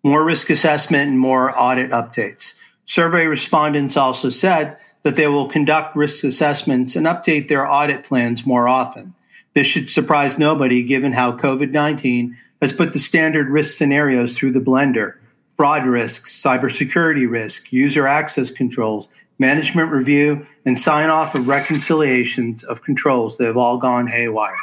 More 0.03 0.23
risk 0.23 0.51
assessment 0.51 1.09
and 1.09 1.19
more 1.19 1.59
audit 1.59 1.93
updates. 1.93 2.59
Survey 2.85 3.25
respondents 3.25 3.97
also 3.97 4.29
said 4.29 4.77
that 5.03 5.17
they 5.17 5.29
will 5.29 5.49
conduct 5.49 5.97
risk 5.97 6.25
assessments 6.25 6.95
and 6.95 7.07
update 7.07 7.49
their 7.49 7.67
audit 7.67 8.05
plans 8.05 8.47
more 8.47 8.69
often. 8.69 9.15
This 9.55 9.67
should 9.67 9.91
surprise 9.91 10.39
nobody 10.39 10.83
given 10.83 11.15
how 11.15 11.39
COVID 11.39 11.71
19 11.71 12.37
has 12.61 12.75
put 12.75 12.93
the 12.93 12.99
standard 12.99 13.49
risk 13.49 13.79
scenarios 13.79 14.37
through 14.37 14.53
the 14.53 14.61
blender 14.61 15.15
fraud 15.57 15.87
risks, 15.87 16.39
cybersecurity 16.43 17.31
risk, 17.31 17.73
user 17.73 18.07
access 18.07 18.51
controls, 18.51 19.09
management 19.41 19.91
review, 19.91 20.47
and 20.67 20.79
sign 20.79 21.09
off 21.09 21.35
of 21.35 21.49
reconciliations 21.49 22.63
of 22.63 22.83
controls 22.83 23.39
that 23.39 23.47
have 23.47 23.57
all 23.57 23.79
gone 23.79 24.07
haywire. 24.07 24.55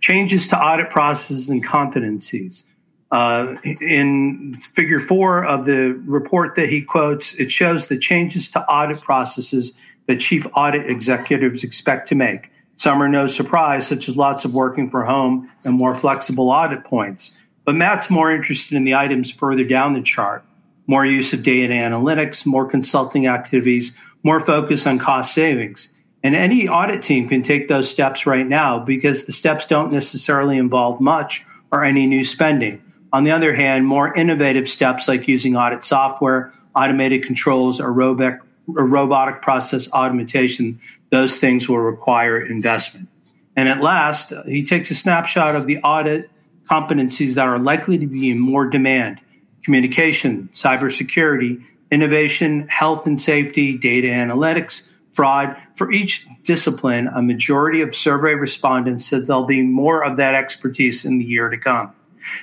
Changes 0.00 0.48
to 0.48 0.58
audit 0.58 0.90
processes 0.90 1.48
and 1.48 1.64
competencies. 1.64 2.66
Uh, 3.12 3.54
in 3.80 4.54
figure 4.56 4.98
four 4.98 5.44
of 5.44 5.64
the 5.64 5.92
report 6.06 6.56
that 6.56 6.68
he 6.68 6.82
quotes, 6.82 7.34
it 7.36 7.52
shows 7.52 7.86
the 7.86 7.96
changes 7.96 8.50
to 8.50 8.60
audit 8.68 9.00
processes 9.00 9.78
that 10.06 10.18
chief 10.18 10.44
audit 10.56 10.90
executives 10.90 11.62
expect 11.62 12.08
to 12.08 12.16
make. 12.16 12.50
Some 12.74 13.00
are 13.00 13.08
no 13.08 13.28
surprise, 13.28 13.86
such 13.86 14.08
as 14.08 14.16
lots 14.16 14.44
of 14.44 14.52
working 14.52 14.90
from 14.90 15.06
home 15.06 15.50
and 15.64 15.76
more 15.76 15.94
flexible 15.94 16.50
audit 16.50 16.82
points. 16.82 17.40
But 17.64 17.76
Matt's 17.76 18.10
more 18.10 18.32
interested 18.32 18.76
in 18.76 18.82
the 18.82 18.96
items 18.96 19.30
further 19.30 19.64
down 19.64 19.92
the 19.92 20.02
chart 20.02 20.44
more 20.86 21.06
use 21.06 21.32
of 21.32 21.42
data 21.42 21.72
analytics, 21.72 22.46
more 22.46 22.66
consulting 22.66 23.26
activities, 23.26 23.98
more 24.22 24.40
focus 24.40 24.86
on 24.86 24.98
cost 24.98 25.34
savings. 25.34 25.94
And 26.22 26.34
any 26.34 26.68
audit 26.68 27.02
team 27.02 27.28
can 27.28 27.42
take 27.42 27.68
those 27.68 27.90
steps 27.90 28.26
right 28.26 28.46
now 28.46 28.78
because 28.78 29.26
the 29.26 29.32
steps 29.32 29.66
don't 29.66 29.92
necessarily 29.92 30.56
involve 30.56 31.00
much 31.00 31.44
or 31.70 31.84
any 31.84 32.06
new 32.06 32.24
spending. 32.24 32.82
On 33.12 33.24
the 33.24 33.30
other 33.30 33.54
hand, 33.54 33.86
more 33.86 34.12
innovative 34.14 34.68
steps 34.68 35.06
like 35.06 35.28
using 35.28 35.56
audit 35.56 35.84
software, 35.84 36.52
automated 36.74 37.24
controls, 37.24 37.80
or 37.80 37.92
robotic, 37.92 38.40
or 38.66 38.86
robotic 38.86 39.42
process 39.42 39.90
automation, 39.92 40.80
those 41.10 41.38
things 41.38 41.68
will 41.68 41.78
require 41.78 42.40
investment. 42.40 43.08
And 43.54 43.68
at 43.68 43.80
last, 43.80 44.32
he 44.46 44.64
takes 44.64 44.90
a 44.90 44.94
snapshot 44.94 45.54
of 45.54 45.66
the 45.66 45.78
audit 45.78 46.30
competencies 46.68 47.34
that 47.34 47.46
are 47.46 47.58
likely 47.58 47.98
to 47.98 48.06
be 48.06 48.30
in 48.30 48.40
more 48.40 48.66
demand 48.66 49.20
communication, 49.64 50.48
cybersecurity, 50.52 51.64
innovation, 51.90 52.68
health 52.68 53.06
and 53.06 53.20
safety, 53.20 53.76
data 53.76 54.08
analytics, 54.08 54.90
fraud. 55.12 55.56
For 55.76 55.90
each 55.90 56.26
discipline, 56.44 57.08
a 57.08 57.22
majority 57.22 57.80
of 57.80 57.96
survey 57.96 58.34
respondents 58.34 59.06
said 59.06 59.26
there'll 59.26 59.44
be 59.44 59.62
more 59.62 60.04
of 60.04 60.18
that 60.18 60.34
expertise 60.34 61.04
in 61.04 61.18
the 61.18 61.24
year 61.24 61.48
to 61.48 61.58
come. 61.58 61.92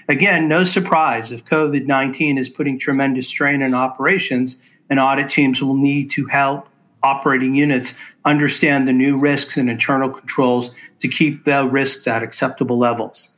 Again, 0.07 0.47
no 0.47 0.63
surprise 0.63 1.31
if 1.31 1.45
COVID 1.45 1.85
19 1.85 2.37
is 2.37 2.49
putting 2.49 2.77
tremendous 2.77 3.27
strain 3.27 3.63
on 3.63 3.73
operations, 3.73 4.61
and 4.89 4.99
audit 4.99 5.29
teams 5.29 5.61
will 5.61 5.75
need 5.75 6.11
to 6.11 6.25
help 6.25 6.67
operating 7.03 7.55
units 7.55 7.97
understand 8.25 8.87
the 8.87 8.93
new 8.93 9.17
risks 9.17 9.57
and 9.57 9.69
internal 9.69 10.09
controls 10.09 10.75
to 10.99 11.07
keep 11.07 11.45
the 11.45 11.65
risks 11.65 12.07
at 12.07 12.21
acceptable 12.21 12.77
levels 12.77 13.33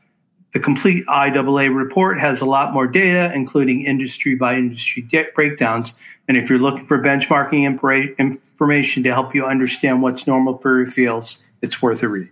The 0.53 0.59
complete 0.59 1.05
IAA 1.07 1.75
report 1.75 2.19
has 2.19 2.39
a 2.39 2.45
lot 2.45 2.73
more 2.73 2.87
data, 2.87 3.31
including 3.33 3.85
industry 3.85 4.35
by 4.35 4.55
industry 4.55 5.07
breakdowns. 5.33 5.97
And 6.27 6.37
if 6.37 6.49
you're 6.49 6.59
looking 6.59 6.85
for 6.85 6.99
benchmarking 6.99 7.63
information 8.17 9.03
to 9.03 9.13
help 9.13 9.33
you 9.33 9.45
understand 9.45 10.01
what's 10.03 10.27
normal 10.27 10.59
for 10.59 10.77
your 10.77 10.87
fields, 10.87 11.43
it's 11.61 11.81
worth 11.81 12.03
a 12.03 12.07
read. 12.07 12.29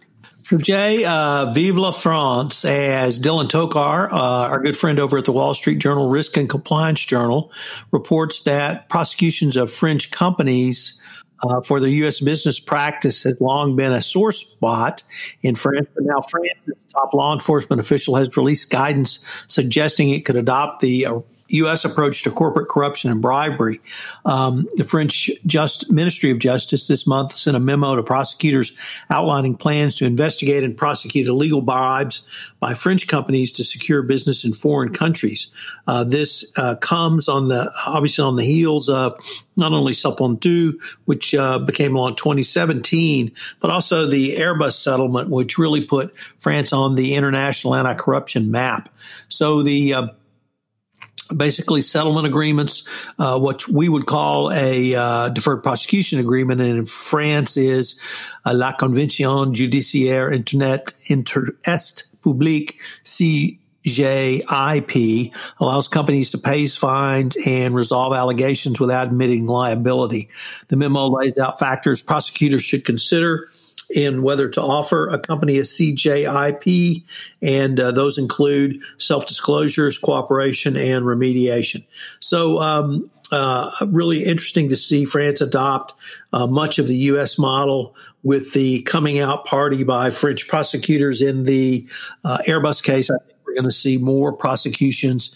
Jay, 0.57 1.05
uh, 1.05 1.51
Vive 1.53 1.77
la 1.77 1.91
France, 1.91 2.65
as 2.65 3.17
Dylan 3.17 3.47
Tokar, 3.47 4.11
uh, 4.11 4.15
our 4.49 4.59
good 4.59 4.77
friend 4.77 4.99
over 4.99 5.17
at 5.17 5.25
the 5.25 5.31
Wall 5.31 5.53
Street 5.53 5.79
Journal 5.79 6.09
Risk 6.09 6.35
and 6.37 6.49
Compliance 6.49 7.03
Journal, 7.05 7.51
reports 7.91 8.41
that 8.43 8.89
prosecutions 8.89 9.55
of 9.55 9.71
French 9.71 10.11
companies 10.11 11.00
uh, 11.43 11.61
for 11.61 11.79
the 11.79 11.89
U.S. 11.89 12.19
business 12.19 12.59
practice 12.59 13.23
has 13.23 13.39
long 13.39 13.75
been 13.75 13.91
a 13.91 14.01
sore 14.01 14.31
spot 14.31 15.03
in 15.41 15.55
France, 15.55 15.87
but 15.93 16.03
now 16.03 16.21
France's 16.21 16.75
top 16.91 17.13
law 17.13 17.33
enforcement 17.33 17.79
official 17.79 18.15
has 18.15 18.35
released 18.37 18.69
guidance 18.69 19.25
suggesting 19.47 20.09
it 20.09 20.25
could 20.25 20.35
adopt 20.35 20.81
the 20.81 21.05
uh, 21.05 21.19
U.S. 21.53 21.85
approach 21.85 22.23
to 22.23 22.31
corporate 22.31 22.69
corruption 22.69 23.11
and 23.11 23.21
bribery. 23.21 23.79
Um, 24.25 24.67
the 24.75 24.83
French 24.83 25.29
Just 25.45 25.91
Ministry 25.91 26.31
of 26.31 26.39
Justice 26.39 26.87
this 26.87 27.05
month 27.05 27.33
sent 27.33 27.57
a 27.57 27.59
memo 27.59 27.95
to 27.95 28.03
prosecutors 28.03 28.71
outlining 29.09 29.55
plans 29.55 29.95
to 29.97 30.05
investigate 30.05 30.63
and 30.63 30.75
prosecute 30.75 31.27
illegal 31.27 31.61
bribes 31.61 32.23
by 32.59 32.73
French 32.73 33.07
companies 33.07 33.51
to 33.53 33.63
secure 33.63 34.01
business 34.01 34.45
in 34.45 34.53
foreign 34.53 34.93
countries. 34.93 35.51
Uh, 35.87 36.03
this 36.03 36.45
uh, 36.57 36.75
comes 36.75 37.27
on 37.27 37.47
the 37.47 37.71
obviously 37.85 38.23
on 38.23 38.35
the 38.35 38.43
heels 38.43 38.89
of 38.89 39.19
not 39.57 39.73
only 39.73 39.93
Sapin 39.93 40.39
II, 40.43 40.73
which 41.05 41.35
uh, 41.35 41.59
became 41.59 41.93
law 41.93 42.07
in 42.07 42.15
2017, 42.15 43.31
but 43.59 43.71
also 43.71 44.07
the 44.07 44.37
Airbus 44.37 44.73
settlement, 44.73 45.29
which 45.29 45.57
really 45.57 45.85
put 45.85 46.17
France 46.39 46.73
on 46.73 46.95
the 46.95 47.15
international 47.15 47.75
anti-corruption 47.75 48.51
map. 48.51 48.89
So 49.27 49.63
the 49.63 49.93
uh, 49.93 50.07
basically 51.35 51.81
settlement 51.81 52.27
agreements, 52.27 52.87
uh, 53.19 53.39
what 53.39 53.67
we 53.67 53.89
would 53.89 54.05
call 54.05 54.51
a 54.51 54.95
uh, 54.95 55.29
deferred 55.29 55.63
prosecution 55.63 56.19
agreement, 56.19 56.61
and 56.61 56.77
in 56.77 56.85
France 56.85 57.57
is 57.57 57.99
uh, 58.45 58.53
La 58.53 58.73
Convention 58.73 59.53
Judiciaire 59.53 60.31
Internet 60.33 60.93
Inter 61.07 61.47
Est 61.65 62.05
Public 62.23 62.79
CJIP 63.03 63.57
allows 65.59 65.87
companies 65.87 66.29
to 66.31 66.37
pay 66.37 66.67
fines 66.67 67.35
and 67.45 67.73
resolve 67.73 68.13
allegations 68.13 68.79
without 68.79 69.07
admitting 69.07 69.47
liability. 69.47 70.29
The 70.67 70.75
memo 70.75 71.07
lays 71.07 71.37
out 71.37 71.57
factors 71.59 72.01
prosecutors 72.01 72.63
should 72.63 72.85
consider 72.85 73.49
in 73.93 74.23
whether 74.23 74.49
to 74.49 74.61
offer 74.61 75.07
a 75.07 75.19
company 75.19 75.57
a 75.57 75.63
CJIP, 75.63 77.03
and 77.41 77.79
uh, 77.79 77.91
those 77.91 78.17
include 78.17 78.81
self 78.97 79.25
disclosures, 79.25 79.97
cooperation, 79.97 80.77
and 80.77 81.05
remediation. 81.05 81.85
So, 82.19 82.59
um, 82.59 83.09
uh, 83.31 83.71
really 83.87 84.25
interesting 84.25 84.69
to 84.69 84.75
see 84.75 85.05
France 85.05 85.39
adopt 85.39 85.93
uh, 86.33 86.47
much 86.47 86.79
of 86.79 86.87
the 86.87 86.97
U.S. 86.97 87.39
model 87.39 87.95
with 88.23 88.51
the 88.53 88.81
coming 88.81 89.19
out 89.19 89.45
party 89.45 89.83
by 89.83 90.09
French 90.09 90.47
prosecutors 90.47 91.21
in 91.21 91.43
the 91.43 91.87
uh, 92.25 92.39
Airbus 92.45 92.83
case. 92.83 93.09
I 93.09 93.17
think 93.25 93.37
we're 93.45 93.53
going 93.53 93.63
to 93.63 93.71
see 93.71 93.97
more 93.97 94.33
prosecutions 94.33 95.33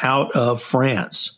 out 0.00 0.32
of 0.32 0.60
France. 0.60 1.37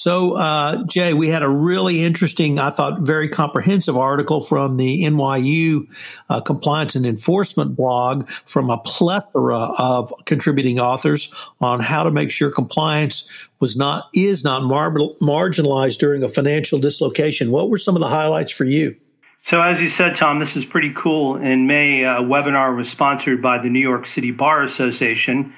So, 0.00 0.32
uh, 0.32 0.82
Jay, 0.84 1.12
we 1.12 1.28
had 1.28 1.42
a 1.42 1.48
really 1.48 2.02
interesting, 2.02 2.58
I 2.58 2.70
thought, 2.70 3.00
very 3.00 3.28
comprehensive 3.28 3.98
article 3.98 4.46
from 4.46 4.78
the 4.78 5.04
NYU 5.04 5.94
uh, 6.30 6.40
Compliance 6.40 6.94
and 6.94 7.04
Enforcement 7.04 7.76
blog 7.76 8.30
from 8.46 8.70
a 8.70 8.78
plethora 8.78 9.58
of 9.58 10.10
contributing 10.24 10.80
authors 10.80 11.30
on 11.60 11.80
how 11.80 12.04
to 12.04 12.10
make 12.10 12.30
sure 12.30 12.50
compliance 12.50 13.30
was 13.58 13.76
not 13.76 14.08
is 14.14 14.42
not 14.42 14.62
mar- 14.62 14.90
marginalized 15.20 15.98
during 15.98 16.22
a 16.22 16.28
financial 16.28 16.78
dislocation. 16.78 17.50
What 17.50 17.68
were 17.68 17.76
some 17.76 17.94
of 17.94 18.00
the 18.00 18.08
highlights 18.08 18.52
for 18.52 18.64
you? 18.64 18.96
So, 19.42 19.60
as 19.60 19.82
you 19.82 19.90
said, 19.90 20.16
Tom, 20.16 20.38
this 20.38 20.56
is 20.56 20.64
pretty 20.64 20.94
cool. 20.94 21.36
In 21.36 21.66
May, 21.66 22.04
a 22.04 22.20
webinar 22.20 22.74
was 22.74 22.90
sponsored 22.90 23.42
by 23.42 23.58
the 23.58 23.68
New 23.68 23.80
York 23.80 24.06
City 24.06 24.30
Bar 24.30 24.62
Association 24.62 25.52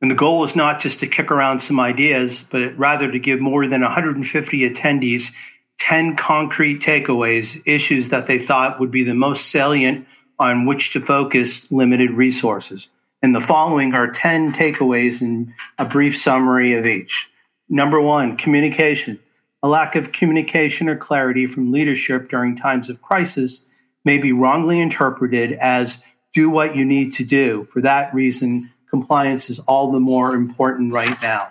and 0.00 0.10
the 0.10 0.14
goal 0.14 0.40
was 0.40 0.54
not 0.54 0.80
just 0.80 1.00
to 1.00 1.06
kick 1.06 1.30
around 1.30 1.60
some 1.60 1.80
ideas, 1.80 2.44
but 2.50 2.76
rather 2.76 3.10
to 3.10 3.18
give 3.18 3.40
more 3.40 3.66
than 3.66 3.80
150 3.80 4.70
attendees 4.70 5.32
10 5.78 6.16
concrete 6.16 6.80
takeaways, 6.80 7.62
issues 7.66 8.10
that 8.10 8.26
they 8.26 8.38
thought 8.38 8.80
would 8.80 8.90
be 8.90 9.04
the 9.04 9.14
most 9.14 9.50
salient 9.50 10.06
on 10.38 10.66
which 10.66 10.92
to 10.92 11.00
focus 11.00 11.70
limited 11.72 12.10
resources. 12.10 12.92
And 13.22 13.34
the 13.34 13.40
following 13.40 13.94
are 13.94 14.10
10 14.10 14.52
takeaways 14.52 15.22
and 15.22 15.52
a 15.78 15.84
brief 15.84 16.18
summary 16.18 16.74
of 16.74 16.86
each. 16.86 17.30
Number 17.68 18.00
one, 18.00 18.36
communication. 18.36 19.18
A 19.62 19.68
lack 19.68 19.96
of 19.96 20.12
communication 20.12 20.88
or 20.88 20.96
clarity 20.96 21.46
from 21.46 21.72
leadership 21.72 22.28
during 22.28 22.56
times 22.56 22.90
of 22.90 23.02
crisis 23.02 23.68
may 24.04 24.18
be 24.18 24.32
wrongly 24.32 24.80
interpreted 24.80 25.52
as 25.52 26.04
do 26.32 26.50
what 26.50 26.76
you 26.76 26.84
need 26.84 27.14
to 27.14 27.24
do. 27.24 27.64
For 27.64 27.80
that 27.80 28.14
reason, 28.14 28.68
compliance 28.98 29.50
is 29.50 29.58
all 29.60 29.92
the 29.92 30.00
more 30.00 30.34
important 30.34 30.92
right 30.92 31.16
now. 31.22 31.46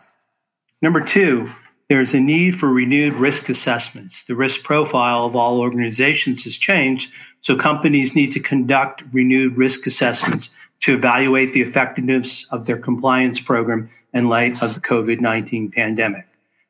Number 0.81 1.01
two, 1.01 1.49
there's 1.89 2.15
a 2.15 2.19
need 2.19 2.55
for 2.55 2.69
renewed 2.69 3.13
risk 3.13 3.49
assessments. 3.49 4.25
The 4.25 4.35
risk 4.35 4.63
profile 4.63 5.25
of 5.25 5.35
all 5.35 5.59
organizations 5.59 6.45
has 6.45 6.57
changed, 6.57 7.13
so 7.41 7.55
companies 7.55 8.15
need 8.15 8.33
to 8.33 8.39
conduct 8.39 9.03
renewed 9.11 9.55
risk 9.57 9.85
assessments 9.85 10.51
to 10.81 10.95
evaluate 10.95 11.53
the 11.53 11.61
effectiveness 11.61 12.47
of 12.51 12.65
their 12.65 12.77
compliance 12.77 13.39
program 13.39 13.89
in 14.13 14.27
light 14.27 14.63
of 14.63 14.73
the 14.73 14.81
COVID 14.81 15.19
19 15.21 15.71
pandemic. 15.71 16.25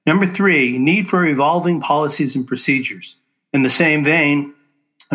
Number 0.06 0.26
three, 0.26 0.78
need 0.78 1.08
for 1.08 1.26
evolving 1.26 1.80
policies 1.80 2.36
and 2.36 2.46
procedures. 2.46 3.18
In 3.54 3.64
the 3.64 3.70
same 3.70 4.04
vein, 4.04 4.54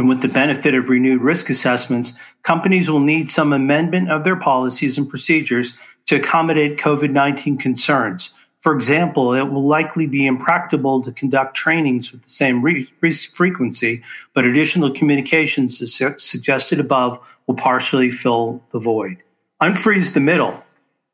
and 0.00 0.08
with 0.08 0.22
the 0.22 0.28
benefit 0.28 0.74
of 0.74 0.88
renewed 0.88 1.20
risk 1.20 1.50
assessments, 1.50 2.18
companies 2.42 2.90
will 2.90 3.00
need 3.00 3.30
some 3.30 3.52
amendment 3.52 4.10
of 4.10 4.24
their 4.24 4.34
policies 4.34 4.96
and 4.96 5.10
procedures 5.10 5.76
to 6.06 6.16
accommodate 6.16 6.78
COVID 6.78 7.10
19 7.10 7.58
concerns. 7.58 8.32
For 8.60 8.74
example, 8.74 9.34
it 9.34 9.42
will 9.42 9.66
likely 9.66 10.06
be 10.06 10.26
impractical 10.26 11.02
to 11.02 11.12
conduct 11.12 11.54
trainings 11.54 12.12
with 12.12 12.22
the 12.22 12.30
same 12.30 12.62
re- 12.62 12.90
re- 13.02 13.12
frequency, 13.12 14.02
but 14.34 14.46
additional 14.46 14.90
communications, 14.90 15.82
as 15.82 15.92
su- 15.92 16.18
suggested 16.18 16.80
above, 16.80 17.20
will 17.46 17.56
partially 17.56 18.10
fill 18.10 18.62
the 18.72 18.80
void. 18.80 19.18
Unfreeze 19.60 20.14
the 20.14 20.20
middle. 20.20 20.64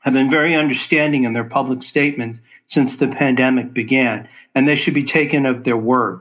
have 0.00 0.14
been 0.14 0.28
very 0.28 0.56
understanding 0.56 1.22
in 1.22 1.32
their 1.32 1.44
public 1.44 1.84
statements 1.84 2.40
since 2.66 2.96
the 2.96 3.06
pandemic 3.06 3.72
began, 3.72 4.28
and 4.52 4.66
they 4.66 4.74
should 4.74 4.94
be 4.94 5.04
taken 5.04 5.46
of 5.46 5.62
their 5.62 5.76
word. 5.76 6.20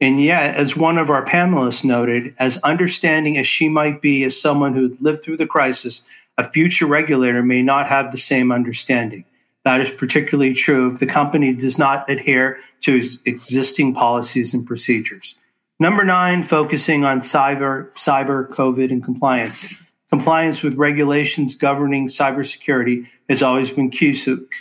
And 0.00 0.22
yet, 0.22 0.54
as 0.54 0.76
one 0.76 0.96
of 0.96 1.10
our 1.10 1.24
panelists 1.24 1.84
noted, 1.84 2.36
as 2.38 2.58
understanding 2.58 3.36
as 3.38 3.48
she 3.48 3.68
might 3.68 4.00
be 4.00 4.22
as 4.22 4.40
someone 4.40 4.74
who 4.74 4.96
lived 5.00 5.24
through 5.24 5.38
the 5.38 5.46
crisis, 5.48 6.04
a 6.38 6.48
future 6.48 6.86
regulator 6.86 7.42
may 7.42 7.62
not 7.62 7.88
have 7.88 8.12
the 8.12 8.18
same 8.18 8.52
understanding. 8.52 9.24
That 9.64 9.80
is 9.80 9.90
particularly 9.90 10.54
true 10.54 10.92
if 10.92 10.98
the 10.98 11.06
company 11.06 11.52
does 11.54 11.78
not 11.78 12.10
adhere 12.10 12.58
to 12.82 13.02
existing 13.24 13.94
policies 13.94 14.54
and 14.54 14.66
procedures. 14.66 15.40
Number 15.78 16.04
nine, 16.04 16.42
focusing 16.42 17.04
on 17.04 17.20
cyber, 17.20 17.92
cyber, 17.94 18.48
COVID, 18.48 18.90
and 18.90 19.02
compliance. 19.02 19.82
Compliance 20.10 20.62
with 20.62 20.74
regulations 20.74 21.54
governing 21.54 22.08
cybersecurity 22.08 23.06
has 23.28 23.42
always 23.42 23.70
been 23.70 23.90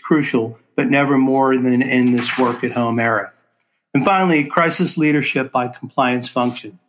crucial, 0.04 0.58
but 0.76 0.90
never 0.90 1.18
more 1.18 1.58
than 1.58 1.82
in 1.82 2.12
this 2.12 2.40
work 2.40 2.64
at 2.64 2.72
home 2.72 3.00
era. 3.00 3.34
And 3.94 4.06
finally, 4.06 4.46
crisis 4.46 4.98
leadership 4.98 5.52
by 5.52 5.68
compliance 5.68 6.30
function. 6.30 6.80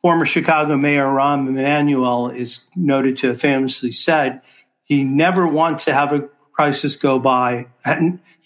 Former 0.00 0.24
Chicago 0.24 0.76
Mayor 0.76 1.06
Rahm 1.06 1.48
Emanuel 1.48 2.30
is 2.30 2.70
noted 2.74 3.18
to 3.18 3.28
have 3.28 3.40
famously 3.40 3.92
said 3.92 4.40
he 4.84 5.04
never 5.04 5.46
wants 5.46 5.84
to 5.84 5.92
have 5.92 6.12
a 6.12 6.28
crisis 6.56 6.96
go 6.96 7.18
by, 7.18 7.66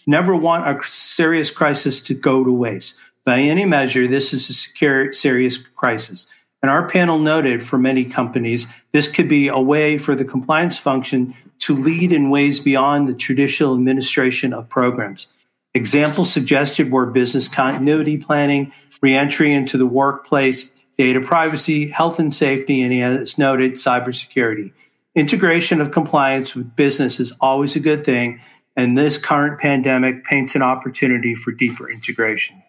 never 0.07 0.35
want 0.35 0.67
a 0.67 0.83
serious 0.85 1.51
crisis 1.51 2.03
to 2.03 2.15
go 2.15 2.43
to 2.43 2.51
waste. 2.51 3.01
By 3.25 3.41
any 3.41 3.65
measure, 3.65 4.09
this 4.09 4.35
is 4.35 4.51
a 4.51 4.55
secure, 4.55 5.13
serious 5.13 5.59
crisis. 5.59 6.27
And 6.63 6.71
our 6.71 6.89
panel 6.89 7.19
noted 7.19 7.63
for 7.63 7.79
many 7.79 8.05
companies, 8.05 8.67
this 8.93 9.11
could 9.11 9.29
be 9.29 9.49
a 9.49 9.61
way 9.61 9.97
for 9.97 10.15
the 10.15 10.25
compliance 10.25 10.77
function 10.77 11.35
to 11.61 11.75
lead 11.75 12.13
in 12.13 12.31
ways 12.31 12.59
beyond 12.59 13.07
the 13.07 13.15
traditional 13.15 13.75
administration 13.75 14.53
of 14.53 14.69
programs. 14.69 15.29
Examples 15.73 16.33
suggested 16.33 16.91
were 16.91 17.07
business 17.07 17.49
continuity 17.49 18.17
planning, 18.17 18.73
reentry 19.01 19.53
into 19.53 19.79
the 19.79 19.87
workplace, 19.87 20.75
data 20.99 21.21
privacy, 21.21 21.89
health 21.89 22.19
and 22.19 22.35
safety, 22.35 22.83
and 22.83 22.93
as 22.93 23.39
noted, 23.39 23.75
cybersecurity. 23.75 24.73
Integration 25.15 25.81
of 25.81 25.91
compliance 25.91 26.55
with 26.55 26.77
business 26.77 27.19
is 27.19 27.33
always 27.41 27.75
a 27.75 27.81
good 27.81 28.05
thing, 28.05 28.41
and 28.77 28.97
this 28.97 29.19
current 29.19 29.61
pandemic 29.61 30.25
paints 30.25 30.55
an 30.55 30.63
opportunity 30.63 31.35
for 31.35 31.53
deeper 31.53 31.91
integration. 31.91 32.63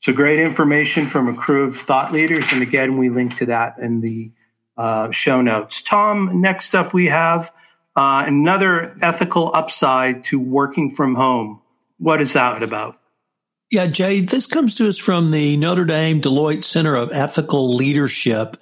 So 0.00 0.12
great 0.12 0.38
information 0.38 1.06
from 1.06 1.26
a 1.28 1.34
crew 1.34 1.64
of 1.64 1.76
thought 1.76 2.12
leaders. 2.12 2.52
And 2.52 2.62
again, 2.62 2.98
we 2.98 3.08
link 3.08 3.36
to 3.36 3.46
that 3.46 3.78
in 3.78 4.02
the 4.02 4.30
uh, 4.76 5.10
show 5.10 5.40
notes. 5.40 5.82
Tom, 5.82 6.42
next 6.42 6.74
up, 6.74 6.92
we 6.92 7.06
have 7.06 7.50
uh, 7.96 8.24
another 8.26 8.94
ethical 9.00 9.50
upside 9.54 10.22
to 10.24 10.38
working 10.38 10.90
from 10.90 11.14
home. 11.14 11.62
What 11.98 12.20
is 12.20 12.34
that 12.34 12.62
about? 12.62 12.98
Yeah, 13.68 13.88
Jay, 13.88 14.20
this 14.20 14.46
comes 14.46 14.76
to 14.76 14.88
us 14.88 14.96
from 14.96 15.32
the 15.32 15.56
Notre 15.56 15.84
Dame 15.84 16.20
Deloitte 16.20 16.62
Center 16.62 16.94
of 16.94 17.10
Ethical 17.12 17.74
Leadership. 17.74 18.56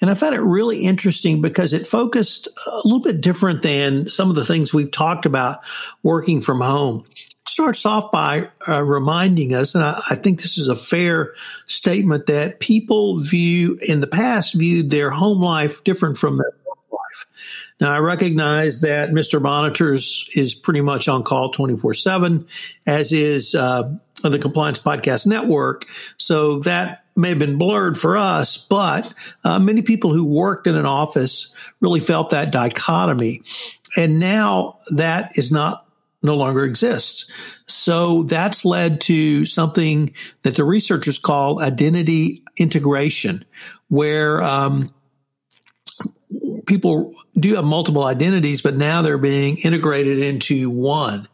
And 0.00 0.10
I 0.10 0.14
found 0.14 0.34
it 0.34 0.40
really 0.40 0.78
interesting 0.78 1.40
because 1.40 1.72
it 1.72 1.86
focused 1.86 2.48
a 2.66 2.80
little 2.84 3.00
bit 3.00 3.20
different 3.20 3.62
than 3.62 4.08
some 4.08 4.30
of 4.30 4.34
the 4.34 4.44
things 4.44 4.74
we've 4.74 4.90
talked 4.90 5.26
about 5.26 5.60
working 6.02 6.40
from 6.40 6.60
home 6.60 7.04
It 7.08 7.28
starts 7.46 7.86
off 7.86 8.10
by 8.10 8.50
uh, 8.66 8.82
reminding 8.82 9.54
us, 9.54 9.76
and 9.76 9.84
I, 9.84 10.02
I, 10.10 10.16
think 10.16 10.42
this 10.42 10.58
is 10.58 10.66
a 10.66 10.74
fair 10.74 11.34
statement, 11.68 12.26
that 12.26 12.58
people 12.58 13.20
view, 13.20 13.78
in 13.80 14.00
the 14.00 14.08
past, 14.08 14.54
viewed 14.54 14.90
their 14.90 15.10
home 15.10 15.40
life 15.40 15.84
different 15.84 16.18
from 16.18 16.36
their 16.36 16.52
work 16.66 16.78
life. 16.90 17.26
Now, 17.80 17.94
I 17.94 17.98
recognize 17.98 18.80
that 18.80 19.10
Mr. 19.10 19.40
Monitors 19.40 20.28
is 20.34 20.56
pretty 20.56 20.80
much 20.80 21.06
on 21.06 21.22
call 21.22 21.52
24 21.52 21.94
7, 21.94 22.44
as 22.86 23.12
is 23.12 23.54
uh, 23.54 23.94
the 24.22 24.38
Compliance 24.38 24.78
Podcast 24.78 25.26
Network. 25.26 25.84
So 26.16 26.60
that 26.60 27.04
may 27.16 27.30
have 27.30 27.38
been 27.38 27.58
blurred 27.58 27.98
for 27.98 28.16
us, 28.16 28.66
but 28.66 29.12
uh, 29.44 29.58
many 29.58 29.82
people 29.82 30.12
who 30.12 30.24
worked 30.24 30.66
in 30.66 30.76
an 30.76 30.86
office 30.86 31.52
really 31.80 32.00
felt 32.00 32.30
that 32.30 32.52
dichotomy. 32.52 33.42
And 33.96 34.18
now 34.20 34.78
that 34.90 35.32
is 35.36 35.50
not 35.50 35.88
no 36.22 36.36
longer 36.36 36.64
exists. 36.64 37.26
So 37.66 38.24
that's 38.24 38.64
led 38.64 39.00
to 39.02 39.46
something 39.46 40.14
that 40.42 40.56
the 40.56 40.64
researchers 40.64 41.18
call 41.18 41.60
identity 41.60 42.42
integration, 42.56 43.44
where 43.88 44.42
um, 44.42 44.92
people 46.66 47.14
do 47.34 47.54
have 47.54 47.64
multiple 47.64 48.04
identities, 48.04 48.62
but 48.62 48.76
now 48.76 49.02
they're 49.02 49.18
being 49.18 49.58
integrated 49.58 50.18
into 50.18 50.70
one. 50.70 51.28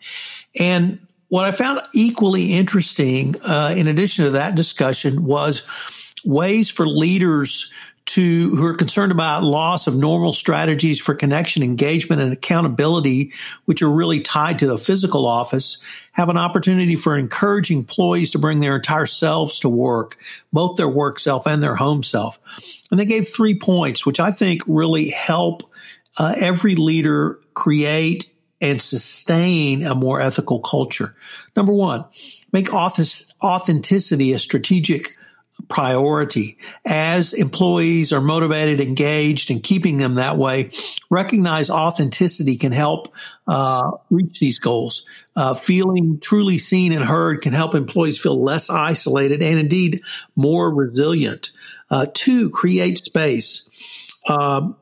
And 0.58 0.98
what 1.28 1.44
I 1.44 1.50
found 1.50 1.80
equally 1.92 2.52
interesting, 2.52 3.34
uh, 3.42 3.74
in 3.76 3.88
addition 3.88 4.26
to 4.26 4.30
that 4.32 4.54
discussion, 4.54 5.24
was 5.24 5.62
ways 6.24 6.70
for 6.70 6.86
leaders 6.86 7.72
to 8.06 8.54
who 8.54 8.66
are 8.66 8.74
concerned 8.74 9.12
about 9.12 9.42
loss 9.42 9.86
of 9.86 9.96
normal 9.96 10.32
strategies 10.32 11.00
for 11.00 11.14
connection, 11.14 11.62
engagement, 11.62 12.20
and 12.20 12.32
accountability, 12.32 13.32
which 13.64 13.80
are 13.80 13.90
really 13.90 14.20
tied 14.20 14.58
to 14.58 14.66
the 14.66 14.76
physical 14.76 15.26
office, 15.26 15.82
have 16.12 16.28
an 16.28 16.36
opportunity 16.36 16.96
for 16.96 17.16
encouraging 17.16 17.78
employees 17.78 18.30
to 18.30 18.38
bring 18.38 18.60
their 18.60 18.76
entire 18.76 19.06
selves 19.06 19.58
to 19.60 19.68
work, 19.68 20.16
both 20.52 20.76
their 20.76 20.88
work 20.88 21.18
self 21.18 21.46
and 21.46 21.62
their 21.62 21.76
home 21.76 22.02
self. 22.02 22.38
And 22.90 23.00
they 23.00 23.06
gave 23.06 23.26
three 23.26 23.58
points, 23.58 24.04
which 24.04 24.20
I 24.20 24.30
think 24.30 24.60
really 24.68 25.08
help 25.08 25.62
uh, 26.18 26.34
every 26.36 26.76
leader 26.76 27.40
create 27.54 28.33
and 28.64 28.80
sustain 28.80 29.84
a 29.84 29.94
more 29.94 30.20
ethical 30.20 30.60
culture. 30.60 31.14
Number 31.54 31.72
one, 31.72 32.06
make 32.50 32.72
authenticity 32.72 34.32
a 34.32 34.38
strategic 34.38 35.14
priority. 35.68 36.56
As 36.84 37.34
employees 37.34 38.12
are 38.12 38.22
motivated, 38.22 38.80
engaged, 38.80 39.50
and 39.50 39.62
keeping 39.62 39.98
them 39.98 40.14
that 40.14 40.38
way, 40.38 40.70
recognize 41.10 41.68
authenticity 41.68 42.56
can 42.56 42.72
help 42.72 43.12
uh, 43.46 43.90
reach 44.10 44.40
these 44.40 44.58
goals. 44.58 45.06
Uh, 45.36 45.52
feeling 45.52 46.18
truly 46.20 46.56
seen 46.56 46.92
and 46.92 47.04
heard 47.04 47.42
can 47.42 47.52
help 47.52 47.74
employees 47.74 48.18
feel 48.18 48.42
less 48.42 48.70
isolated 48.70 49.42
and 49.42 49.58
indeed 49.58 50.00
more 50.36 50.72
resilient. 50.72 51.50
Uh, 51.90 52.06
two, 52.12 52.48
create 52.48 52.98
space. 52.98 53.68
Um, 54.26 54.76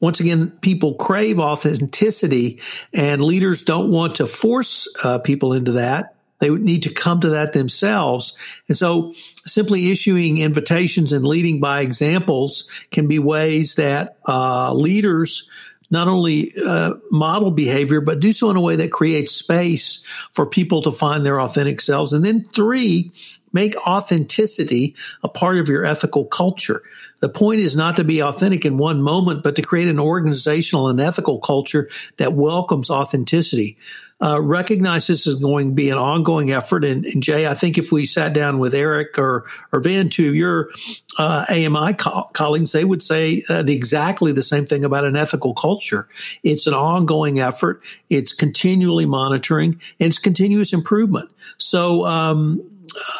once 0.00 0.20
again, 0.20 0.50
people 0.60 0.94
crave 0.94 1.38
authenticity, 1.40 2.60
and 2.92 3.22
leaders 3.22 3.62
don't 3.62 3.90
want 3.90 4.16
to 4.16 4.26
force 4.26 4.88
uh, 5.02 5.18
people 5.18 5.52
into 5.52 5.72
that. 5.72 6.14
They 6.40 6.50
would 6.50 6.62
need 6.62 6.84
to 6.84 6.94
come 6.94 7.20
to 7.22 7.30
that 7.30 7.52
themselves. 7.52 8.36
And 8.68 8.78
so 8.78 9.12
simply 9.44 9.90
issuing 9.90 10.38
invitations 10.38 11.12
and 11.12 11.26
leading 11.26 11.58
by 11.58 11.80
examples 11.80 12.68
can 12.92 13.08
be 13.08 13.18
ways 13.18 13.74
that 13.74 14.18
uh, 14.26 14.72
leaders 14.72 15.50
not 15.90 16.06
only 16.06 16.52
uh, 16.64 16.94
model 17.10 17.50
behavior, 17.50 18.00
but 18.00 18.20
do 18.20 18.32
so 18.32 18.50
in 18.50 18.56
a 18.56 18.60
way 18.60 18.76
that 18.76 18.92
creates 18.92 19.32
space 19.32 20.04
for 20.32 20.46
people 20.46 20.82
to 20.82 20.92
find 20.92 21.24
their 21.24 21.40
authentic 21.40 21.80
selves. 21.80 22.12
And 22.12 22.24
then 22.24 22.44
three, 22.44 23.10
make 23.52 23.76
authenticity 23.86 24.94
a 25.22 25.28
part 25.28 25.58
of 25.58 25.68
your 25.68 25.84
ethical 25.84 26.24
culture. 26.24 26.82
The 27.20 27.28
point 27.28 27.60
is 27.60 27.76
not 27.76 27.96
to 27.96 28.04
be 28.04 28.22
authentic 28.22 28.64
in 28.64 28.78
one 28.78 29.02
moment, 29.02 29.42
but 29.42 29.56
to 29.56 29.62
create 29.62 29.88
an 29.88 29.98
organizational 29.98 30.88
and 30.88 31.00
ethical 31.00 31.38
culture 31.40 31.88
that 32.16 32.34
welcomes 32.34 32.90
authenticity 32.90 33.76
uh, 34.20 34.40
recognize 34.40 35.06
this 35.06 35.26
is 35.26 35.36
going 35.36 35.68
to 35.68 35.74
be 35.74 35.90
an 35.90 35.98
ongoing 35.98 36.50
effort. 36.50 36.84
And, 36.84 37.04
and, 37.06 37.22
Jay, 37.22 37.46
I 37.46 37.54
think 37.54 37.78
if 37.78 37.92
we 37.92 38.04
sat 38.04 38.32
down 38.32 38.58
with 38.58 38.74
Eric 38.74 39.16
or 39.18 39.46
or 39.72 39.80
Van, 39.80 40.08
two 40.08 40.28
of 40.28 40.34
your 40.34 40.70
uh, 41.18 41.44
AMI 41.48 41.94
co- 41.94 42.28
colleagues, 42.32 42.72
they 42.72 42.84
would 42.84 43.02
say 43.02 43.44
uh, 43.48 43.62
the, 43.62 43.74
exactly 43.74 44.32
the 44.32 44.42
same 44.42 44.66
thing 44.66 44.84
about 44.84 45.04
an 45.04 45.16
ethical 45.16 45.54
culture. 45.54 46.08
It's 46.42 46.66
an 46.66 46.74
ongoing 46.74 47.38
effort. 47.38 47.80
It's 48.10 48.32
continually 48.32 49.06
monitoring 49.06 49.80
and 50.00 50.08
it's 50.08 50.18
continuous 50.18 50.72
improvement. 50.72 51.30
So. 51.58 52.06
Um, 52.06 52.62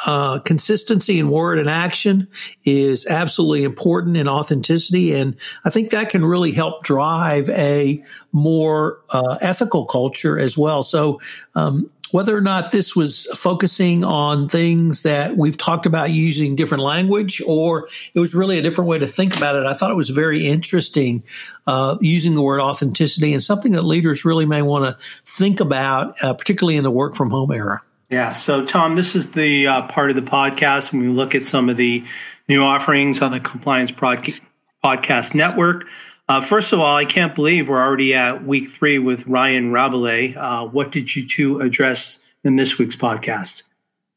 uh, 0.07 0.39
consistency 0.41 1.19
in 1.19 1.31
word 1.31 1.59
and 1.59 1.69
action 1.69 2.29
is 2.65 3.07
absolutely 3.07 3.65
important 3.65 4.17
in 4.17 4.29
authenticity. 4.29 5.15
And 5.15 5.37
I 5.65 5.71
think 5.71 5.91
that 5.91 6.11
can 6.11 6.25
really 6.25 6.53
help 6.53 6.83
drive 6.85 7.51
a 7.51 8.03
more 8.33 9.01
uh, 9.11 9.39
ethical 9.41 9.87
culture 9.87 10.39
as 10.39 10.57
well. 10.57 10.83
So, 10.83 11.21
um, 11.55 11.91
whether 12.11 12.35
or 12.35 12.41
not 12.41 12.73
this 12.73 12.97
was 12.97 13.27
focusing 13.35 14.03
on 14.03 14.49
things 14.49 15.03
that 15.03 15.37
we've 15.37 15.59
talked 15.59 15.85
about 15.85 16.11
using 16.11 16.57
different 16.57 16.83
language 16.83 17.43
or 17.47 17.89
it 18.15 18.21
was 18.21 18.35
really 18.35 18.59
a 18.59 18.63
different 18.63 18.89
way 18.89 18.99
to 18.99 19.07
think 19.07 19.37
about 19.37 19.57
it, 19.57 19.67
I 19.67 19.75
thought 19.75 19.91
it 19.91 19.97
was 19.97 20.09
very 20.09 20.47
interesting 20.47 21.23
uh, 21.67 21.99
using 22.01 22.35
the 22.35 22.41
word 22.43 22.61
authenticity 22.61 23.35
and 23.35 23.43
something 23.43 23.73
that 23.73 23.83
leaders 23.83 24.25
really 24.25 24.47
may 24.47 24.63
want 24.63 24.87
to 24.87 24.97
think 25.27 25.61
about, 25.61 26.23
uh, 26.23 26.33
particularly 26.33 26.77
in 26.77 26.85
the 26.85 26.91
work 26.91 27.15
from 27.15 27.31
home 27.31 27.53
era. 27.53 27.83
Yeah. 28.11 28.33
So, 28.33 28.65
Tom, 28.65 28.97
this 28.97 29.15
is 29.15 29.33
the 29.33 29.67
uh, 29.67 29.87
part 29.89 30.09
of 30.11 30.17
the 30.17 30.23
podcast 30.23 30.93
when 30.93 31.03
we 31.03 31.09
look 31.09 31.35
at 31.35 31.47
some 31.47 31.69
of 31.69 31.77
the 31.77 32.05
new 32.49 32.63
offerings 32.63 33.21
on 33.21 33.33
the 33.33 33.41
Compliance 33.41 33.91
Podcast 33.91 35.35
Network. 35.35 35.87
Uh, 36.27 36.41
first 36.41 36.73
of 36.73 36.81
all, 36.81 36.97
I 36.97 37.05
can't 37.05 37.35
believe 37.35 37.69
we're 37.69 37.81
already 37.81 38.15
at 38.15 38.45
week 38.45 38.71
three 38.71 38.99
with 38.99 39.27
Ryan 39.27 39.73
Rabelais. 39.73 40.35
Uh, 40.37 40.67
what 40.67 40.91
did 40.91 41.15
you 41.15 41.27
two 41.27 41.61
address 41.61 42.23
in 42.45 42.57
this 42.57 42.79
week's 42.79 42.97
podcast? 42.97 43.63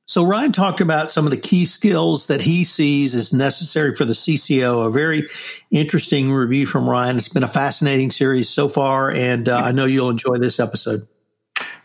So 0.05 0.23
Ryan 0.23 0.51
talked 0.51 0.81
about 0.81 1.09
some 1.09 1.25
of 1.25 1.31
the 1.31 1.37
key 1.37 1.65
skills 1.65 2.27
that 2.27 2.41
he 2.41 2.65
sees 2.65 3.15
as 3.15 3.31
necessary 3.31 3.95
for 3.95 4.03
the 4.03 4.11
CCO. 4.11 4.87
A 4.87 4.91
very 4.91 5.29
interesting 5.69 6.33
review 6.33 6.65
from 6.65 6.89
Ryan. 6.89 7.15
It's 7.15 7.29
been 7.29 7.43
a 7.43 7.47
fascinating 7.47 8.11
series 8.11 8.49
so 8.49 8.67
far, 8.67 9.09
and 9.09 9.47
uh, 9.47 9.55
I 9.55 9.71
know 9.71 9.85
you'll 9.85 10.09
enjoy 10.09 10.35
this 10.35 10.59
episode. 10.59 11.07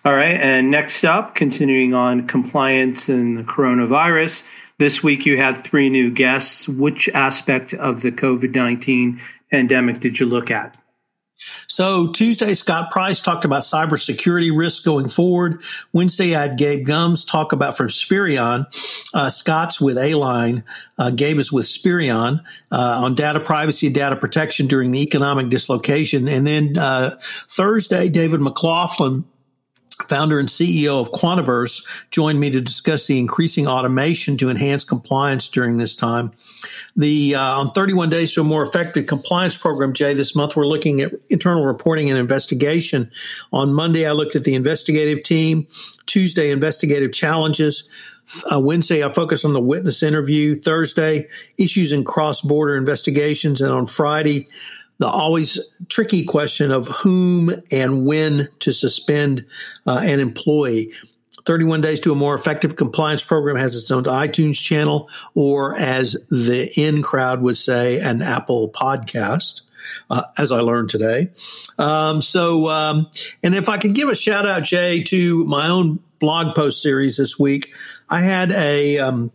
All 0.07 0.15
right. 0.15 0.37
And 0.37 0.71
next 0.71 1.03
up, 1.03 1.35
continuing 1.35 1.93
on 1.93 2.29
compliance 2.29 3.09
and 3.09 3.37
the 3.37 3.43
coronavirus. 3.43 4.47
This 4.79 5.03
week 5.03 5.27
you 5.27 5.37
had 5.37 5.57
three 5.57 5.91
new 5.91 6.13
guests. 6.13 6.69
Which 6.69 7.09
aspect 7.09 7.75
of 7.75 8.03
the 8.03 8.13
COVID 8.13 8.55
19 8.55 9.21
pandemic 9.51 9.99
did 9.99 10.21
you 10.21 10.27
look 10.27 10.53
at? 10.53 10.79
So 11.67 12.13
Tuesday, 12.13 12.55
Scott 12.55 12.93
Price 12.93 13.21
talked 13.21 13.45
about 13.45 13.63
cybersecurity 13.63 14.57
risks 14.57 14.85
going 14.85 15.09
forward. 15.09 15.65
Wednesday, 15.93 16.37
I 16.37 16.43
had 16.43 16.57
Gabe 16.57 16.87
Gumbs 16.87 17.25
talk 17.25 17.51
about 17.51 17.77
from 17.77 17.91
Spirion. 17.91 18.67
Uh, 19.13 19.29
Scott's 19.29 19.81
with 19.81 19.99
A-Line. 19.99 20.63
Uh, 20.99 21.11
Gabe 21.11 21.39
is 21.39 21.51
with 21.51 21.67
Spirion 21.67 22.43
uh, 22.71 23.01
on 23.03 23.17
data 23.17 23.41
privacy 23.41 23.87
and 23.87 23.95
data 23.95 24.15
protection 24.15 24.69
during 24.69 24.93
the 24.93 25.03
economic 25.03 25.49
dislocation. 25.49 26.29
And 26.29 26.47
then 26.47 26.79
uh, 26.79 27.17
Thursday, 27.21 28.09
David 28.09 28.41
McLaughlin 28.41 29.25
founder 30.09 30.39
and 30.39 30.49
CEO 30.49 31.01
of 31.01 31.11
QuantaVerse, 31.11 31.87
joined 32.11 32.41
me 32.41 32.51
to 32.51 32.61
discuss 32.61 33.07
the 33.07 33.19
increasing 33.19 33.67
automation 33.67 34.37
to 34.39 34.51
enhance 34.51 34.85
compliance 34.85 35.49
during 35.49 35.77
this 35.77 35.95
time. 35.95 36.33
The 36.97 37.35
uh, 37.35 37.41
on 37.41 37.73
31 37.73 38.11
days 38.11 38.33
to 38.35 38.41
a 38.41 38.45
more 38.45 38.63
effective 38.63 39.07
compliance 39.07 39.57
program, 39.57 39.93
Jay. 39.93 40.15
This 40.15 40.35
month 40.35 40.57
we're 40.57 40.67
looking 40.67 41.01
at 41.03 41.13
internal 41.29 41.65
reporting 41.65 42.11
and 42.11 42.19
investigation. 42.19 43.11
On 43.53 43.73
Monday, 43.73 44.07
I 44.07 44.13
looked 44.13 44.37
at 44.37 44.45
the 44.45 44.55
investigative 44.55 45.23
team. 45.23 45.67
Tuesday, 46.07 46.51
investigative 46.51 47.13
challenges. 47.13 47.89
Uh, 48.51 48.59
Wednesday, 48.59 49.05
I 49.05 49.13
focused 49.13 49.45
on 49.45 49.53
the 49.53 49.61
witness 49.61 50.03
interview. 50.03 50.57
Thursday, 50.61 51.29
issues 51.59 51.93
in 51.93 52.05
cross 52.05 52.41
border 52.41 52.77
investigations. 52.77 53.61
And 53.61 53.71
on 53.71 53.87
Friday, 53.87 54.49
the 54.99 55.07
always 55.07 55.59
tricky 55.89 56.25
question 56.25 56.71
of 56.71 56.89
whom 56.89 57.51
and 57.71 58.07
when 58.07 58.49
to 58.61 58.73
suspend 58.73 59.45
uh, 59.87 60.01
an 60.03 60.21
employee. 60.21 60.93
31 61.45 61.81
Days 61.81 62.01
to 62.01 62.13
a 62.13 62.15
More 62.17 62.35
Effective 62.35 62.75
Compliance 62.75 63.23
Program 63.23 63.57
has 63.57 63.77
its 63.77 63.91
own 63.91 64.05
iTunes 64.05 64.61
channel, 64.61 65.09
or 65.35 65.77
as 65.77 66.17
the 66.29 66.73
in 66.77 67.03
crowd 67.03 67.41
would 67.41 67.57
say, 67.57 68.01
an 68.01 68.21
Apple 68.21 68.69
podcast. 68.71 69.63
Uh, 70.11 70.23
as 70.37 70.51
I 70.51 70.59
learned 70.59 70.91
today. 70.91 71.31
Um, 71.79 72.21
so, 72.21 72.69
um, 72.69 73.09
and 73.45 73.55
if 73.55 73.69
I 73.69 73.79
could 73.79 73.95
give 73.95 74.09
a 74.09 74.17
shout 74.17 74.45
out, 74.45 74.65
Jay, 74.65 75.05
to 75.05 75.45
my 75.45 75.69
own 75.69 76.01
blog 76.19 76.57
post 76.57 76.83
series 76.83 77.17
this 77.17 77.39
week, 77.39 77.73
I 78.09 78.21
had 78.21 78.51
a 78.51 78.99
um, 78.99 79.31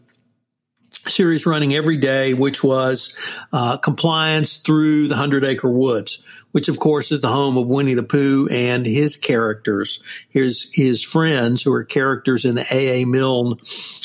series 1.07 1.45
running 1.45 1.73
every 1.73 1.97
day, 1.97 2.33
which 2.33 2.63
was 2.63 3.17
uh, 3.53 3.77
compliance 3.77 4.57
through 4.57 5.07
the 5.07 5.15
Hundred 5.15 5.43
Acre 5.43 5.71
Woods, 5.71 6.23
which 6.51 6.67
of 6.67 6.79
course 6.79 7.11
is 7.11 7.21
the 7.21 7.27
home 7.27 7.57
of 7.57 7.67
Winnie 7.67 7.93
the 7.93 8.03
Pooh 8.03 8.47
and 8.51 8.85
his 8.85 9.17
characters, 9.17 10.03
his 10.29 10.71
his 10.73 11.01
friends 11.01 11.61
who 11.61 11.73
are 11.73 11.83
characters 11.83 12.45
in 12.45 12.55
the 12.55 12.65
A. 12.71 13.01
A. 13.01 13.05
Milne 13.05 13.57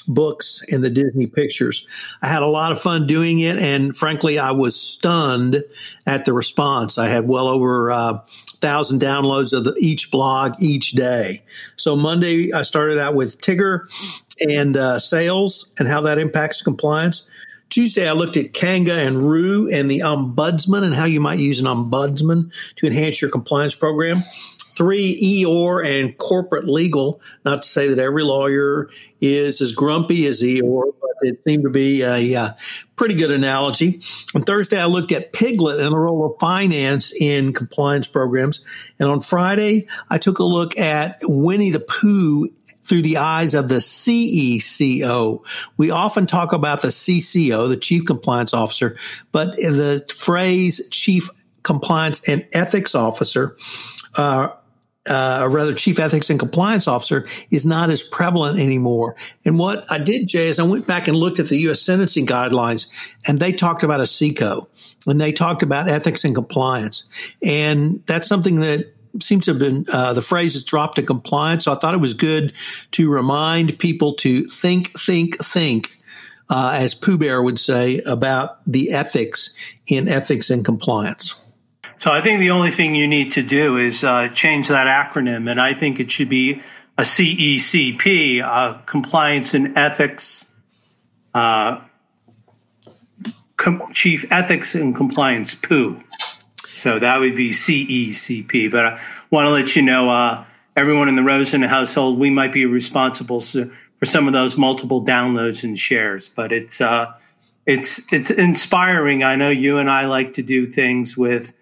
books 0.08 0.62
and 0.70 0.82
the 0.82 0.90
Disney 0.90 1.26
pictures. 1.26 1.86
I 2.22 2.28
had 2.28 2.42
a 2.42 2.46
lot 2.46 2.72
of 2.72 2.80
fun 2.80 3.06
doing 3.06 3.40
it, 3.40 3.58
and 3.58 3.96
frankly, 3.96 4.38
I 4.38 4.52
was 4.52 4.80
stunned 4.80 5.62
at 6.06 6.24
the 6.24 6.32
response. 6.32 6.98
I 6.98 7.08
had 7.08 7.28
well 7.28 7.48
over 7.48 7.90
uh, 7.90 8.20
thousand 8.60 9.00
downloads 9.00 9.52
of 9.52 9.64
the, 9.64 9.74
each 9.78 10.10
blog 10.10 10.54
each 10.60 10.92
day. 10.92 11.42
So 11.76 11.94
Monday, 11.96 12.52
I 12.52 12.62
started 12.62 12.98
out 12.98 13.14
with 13.14 13.40
Tigger 13.40 13.86
and 14.40 14.76
uh, 14.76 14.98
sales 14.98 15.72
and 15.78 15.88
how 15.88 16.02
that 16.02 16.18
impacts 16.18 16.62
compliance. 16.62 17.28
Tuesday, 17.68 18.08
I 18.08 18.12
looked 18.12 18.36
at 18.36 18.52
Kanga 18.52 18.94
and 18.94 19.28
Roo 19.28 19.68
and 19.68 19.88
the 19.88 20.00
ombudsman 20.00 20.84
and 20.84 20.94
how 20.94 21.04
you 21.04 21.20
might 21.20 21.40
use 21.40 21.60
an 21.60 21.66
ombudsman 21.66 22.52
to 22.76 22.86
enhance 22.86 23.20
your 23.20 23.30
compliance 23.30 23.74
program. 23.74 24.22
Three, 24.76 25.18
Eeyore 25.42 25.84
and 25.84 26.16
corporate 26.18 26.68
legal. 26.68 27.20
Not 27.44 27.62
to 27.62 27.68
say 27.68 27.88
that 27.88 27.98
every 27.98 28.22
lawyer 28.22 28.90
is 29.22 29.62
as 29.62 29.72
grumpy 29.72 30.26
as 30.26 30.42
Eeyore, 30.42 30.92
but 31.00 31.10
it 31.22 31.42
seemed 31.44 31.64
to 31.64 31.70
be 31.70 32.02
a, 32.02 32.34
a 32.34 32.56
pretty 32.94 33.14
good 33.14 33.30
analogy. 33.30 34.00
On 34.34 34.42
Thursday, 34.42 34.78
I 34.78 34.84
looked 34.84 35.12
at 35.12 35.32
Piglet 35.32 35.80
and 35.80 35.92
the 35.92 35.98
role 35.98 36.26
of 36.26 36.38
finance 36.38 37.12
in 37.12 37.54
compliance 37.54 38.06
programs. 38.06 38.64
And 39.00 39.08
on 39.08 39.22
Friday, 39.22 39.88
I 40.10 40.18
took 40.18 40.38
a 40.40 40.44
look 40.44 40.78
at 40.78 41.20
Winnie 41.22 41.70
the 41.70 41.80
Pooh 41.80 42.50
through 42.86 43.02
the 43.02 43.16
eyes 43.16 43.54
of 43.54 43.68
the 43.68 43.76
CECO. 43.76 45.42
We 45.76 45.90
often 45.90 46.26
talk 46.26 46.52
about 46.52 46.82
the 46.82 46.88
CCO, 46.88 47.68
the 47.68 47.76
Chief 47.76 48.04
Compliance 48.04 48.54
Officer, 48.54 48.96
but 49.32 49.56
the 49.56 50.04
phrase 50.16 50.88
Chief 50.90 51.28
Compliance 51.62 52.26
and 52.28 52.46
Ethics 52.52 52.94
Officer, 52.94 53.56
uh, 54.14 54.48
uh, 55.08 55.40
or 55.42 55.50
rather 55.50 55.72
chief 55.72 56.00
ethics 56.00 56.30
and 56.30 56.38
compliance 56.38 56.88
officer 56.88 57.28
is 57.50 57.64
not 57.64 57.90
as 57.90 58.02
prevalent 58.02 58.58
anymore. 58.58 59.14
And 59.44 59.56
what 59.56 59.84
I 59.90 59.98
did, 59.98 60.26
Jay, 60.26 60.48
is 60.48 60.58
I 60.58 60.64
went 60.64 60.86
back 60.86 61.06
and 61.06 61.16
looked 61.16 61.38
at 61.38 61.48
the 61.48 61.56
U.S. 61.58 61.80
sentencing 61.80 62.26
guidelines 62.26 62.88
and 63.26 63.38
they 63.38 63.52
talked 63.52 63.84
about 63.84 64.00
a 64.00 64.04
CECO 64.04 64.66
and 65.06 65.20
they 65.20 65.30
talked 65.30 65.62
about 65.62 65.88
ethics 65.88 66.24
and 66.24 66.34
compliance. 66.34 67.08
And 67.40 68.02
that's 68.06 68.26
something 68.26 68.58
that 68.60 68.95
seems 69.22 69.44
to 69.46 69.52
have 69.52 69.58
been 69.58 69.86
uh, 69.92 70.12
the 70.12 70.22
phrase 70.22 70.54
has 70.54 70.64
dropped 70.64 70.96
to 70.96 71.02
compliance. 71.02 71.64
So 71.64 71.72
I 71.72 71.76
thought 71.76 71.94
it 71.94 72.00
was 72.00 72.14
good 72.14 72.52
to 72.92 73.10
remind 73.10 73.78
people 73.78 74.14
to 74.14 74.46
think, 74.48 74.98
think, 74.98 75.38
think, 75.44 75.90
uh, 76.48 76.72
as 76.74 76.94
Pooh 76.94 77.18
Bear 77.18 77.42
would 77.42 77.58
say, 77.58 77.98
about 78.00 78.58
the 78.66 78.92
ethics 78.92 79.54
in 79.86 80.08
ethics 80.08 80.50
and 80.50 80.64
compliance. 80.64 81.34
So 81.98 82.10
I 82.10 82.20
think 82.20 82.40
the 82.40 82.50
only 82.50 82.70
thing 82.70 82.94
you 82.94 83.08
need 83.08 83.32
to 83.32 83.42
do 83.42 83.76
is 83.78 84.04
uh, 84.04 84.28
change 84.28 84.68
that 84.68 84.86
acronym, 84.86 85.50
and 85.50 85.60
I 85.60 85.74
think 85.74 85.98
it 85.98 86.10
should 86.10 86.28
be 86.28 86.62
a 86.98 87.02
CECP, 87.02 88.42
uh, 88.42 88.74
Compliance 88.86 89.54
and 89.54 89.76
Ethics. 89.76 90.52
Uh, 91.34 91.80
Chief 93.92 94.30
Ethics 94.30 94.74
and 94.74 94.94
Compliance 94.94 95.54
Pooh. 95.54 96.00
So 96.76 96.98
that 96.98 97.20
would 97.20 97.34
be 97.34 97.50
CECP. 97.50 98.70
But 98.70 98.86
I 98.86 99.00
want 99.30 99.46
to 99.46 99.50
let 99.50 99.74
you 99.76 99.82
know, 99.82 100.10
uh, 100.10 100.44
everyone 100.76 101.08
in 101.08 101.16
the 101.16 101.22
Rosen 101.22 101.62
household, 101.62 102.18
we 102.18 102.30
might 102.30 102.52
be 102.52 102.66
responsible 102.66 103.40
for 103.40 104.04
some 104.04 104.26
of 104.26 104.34
those 104.34 104.56
multiple 104.56 105.04
downloads 105.04 105.64
and 105.64 105.78
shares. 105.78 106.28
But 106.28 106.52
it's 106.52 106.80
uh, 106.80 107.14
it's 107.64 108.12
it's 108.12 108.30
inspiring. 108.30 109.24
I 109.24 109.36
know 109.36 109.50
you 109.50 109.78
and 109.78 109.90
I 109.90 110.06
like 110.06 110.34
to 110.34 110.42
do 110.42 110.66
things 110.66 111.16
with 111.16 111.54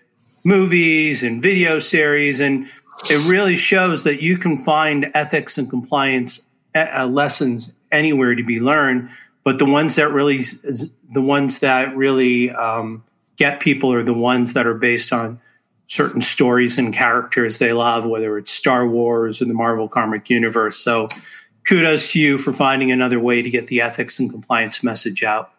movies 0.44 1.22
and 1.22 1.40
video 1.40 1.78
series, 1.78 2.40
and 2.40 2.66
it 3.08 3.30
really 3.30 3.56
shows 3.56 4.04
that 4.04 4.20
you 4.20 4.36
can 4.36 4.58
find 4.58 5.10
ethics 5.14 5.58
and 5.58 5.70
compliance 5.70 6.44
uh, 6.74 7.06
lessons 7.06 7.74
anywhere 7.92 8.34
to 8.34 8.42
be 8.42 8.60
learned. 8.60 9.10
But 9.44 9.58
the 9.58 9.66
ones 9.66 9.96
that 9.96 10.10
really, 10.10 10.38
the 10.38 11.20
ones 11.22 11.60
that 11.60 11.96
really 11.96 12.50
um, 12.50 13.04
get 13.36 13.60
people 13.60 13.92
are 13.92 14.02
the 14.02 14.14
ones 14.14 14.52
that 14.52 14.66
are 14.66 14.74
based 14.74 15.12
on 15.12 15.40
certain 15.86 16.20
stories 16.20 16.78
and 16.78 16.94
characters 16.94 17.58
they 17.58 17.72
love, 17.72 18.06
whether 18.06 18.38
it's 18.38 18.52
Star 18.52 18.86
Wars 18.86 19.42
or 19.42 19.44
the 19.44 19.54
Marvel 19.54 19.88
comic 19.88 20.30
universe. 20.30 20.78
So 20.78 21.08
kudos 21.66 22.12
to 22.12 22.20
you 22.20 22.38
for 22.38 22.52
finding 22.52 22.90
another 22.90 23.20
way 23.20 23.42
to 23.42 23.50
get 23.50 23.66
the 23.66 23.80
ethics 23.80 24.18
and 24.18 24.30
compliance 24.30 24.82
message 24.82 25.22
out. 25.22 25.50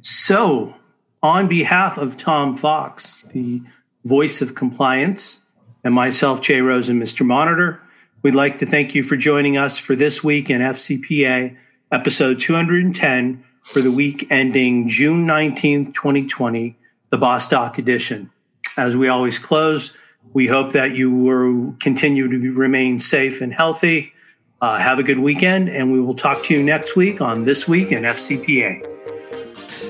So, 0.00 0.74
on 1.22 1.48
behalf 1.48 1.98
of 1.98 2.16
Tom 2.16 2.56
Fox, 2.56 3.22
the 3.32 3.62
voice 4.04 4.42
of 4.42 4.54
compliance, 4.54 5.42
and 5.82 5.94
myself, 5.94 6.40
Jay 6.40 6.60
Rosen, 6.60 7.00
Mr. 7.00 7.24
Monitor, 7.24 7.80
we'd 8.22 8.34
like 8.34 8.58
to 8.58 8.66
thank 8.66 8.94
you 8.94 9.02
for 9.02 9.16
joining 9.16 9.56
us 9.56 9.78
for 9.78 9.96
this 9.96 10.22
week 10.22 10.50
in 10.50 10.60
FCPA, 10.60 11.56
episode 11.90 12.40
210 12.40 13.42
for 13.66 13.80
the 13.80 13.90
week 13.90 14.28
ending 14.30 14.88
June 14.88 15.26
19th, 15.26 15.92
2020, 15.92 16.76
the 17.10 17.18
Bostock 17.18 17.78
edition. 17.78 18.30
As 18.76 18.96
we 18.96 19.08
always 19.08 19.38
close, 19.38 19.96
we 20.32 20.46
hope 20.46 20.72
that 20.72 20.94
you 20.94 21.10
will 21.10 21.74
continue 21.80 22.28
to 22.28 22.52
remain 22.52 22.98
safe 22.98 23.40
and 23.40 23.52
healthy. 23.52 24.12
Uh, 24.60 24.78
have 24.78 24.98
a 24.98 25.02
good 25.02 25.18
weekend, 25.18 25.68
and 25.68 25.92
we 25.92 26.00
will 26.00 26.14
talk 26.14 26.44
to 26.44 26.54
you 26.54 26.62
next 26.62 26.96
week 26.96 27.20
on 27.20 27.44
This 27.44 27.66
Week 27.66 27.92
in 27.92 28.04
FCPA. 28.04 28.95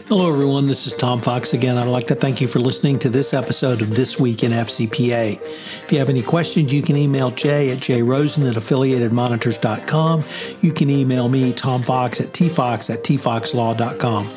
Hello, 0.09 0.33
everyone. 0.33 0.69
This 0.69 0.87
is 0.87 0.93
Tom 0.93 1.21
Fox 1.21 1.53
again. 1.53 1.77
I'd 1.77 1.89
like 1.89 2.07
to 2.07 2.15
thank 2.15 2.41
you 2.41 2.47
for 2.47 2.61
listening 2.61 2.97
to 3.01 3.11
this 3.11 3.35
episode 3.35 3.83
of 3.83 3.91
This 3.97 4.21
Week 4.21 4.45
in 4.45 4.53
FCPA. 4.53 5.41
If 5.43 5.91
you 5.91 5.99
have 5.99 6.09
any 6.09 6.23
questions, 6.23 6.73
you 6.73 6.81
can 6.81 6.97
email 6.97 7.33
Jay 7.33 7.73
at 7.73 7.79
jrosen 7.79 8.49
at 8.49 8.55
affiliatedmonitors.com. 8.55 10.25
You 10.61 10.73
can 10.73 10.91
email 10.91 11.29
me, 11.29 11.53
Tom 11.53 11.83
Fox, 11.83 12.21
at 12.21 12.29
tfox 12.29 12.89
at 12.89 13.03
tfoxlaw.com. 13.03 14.31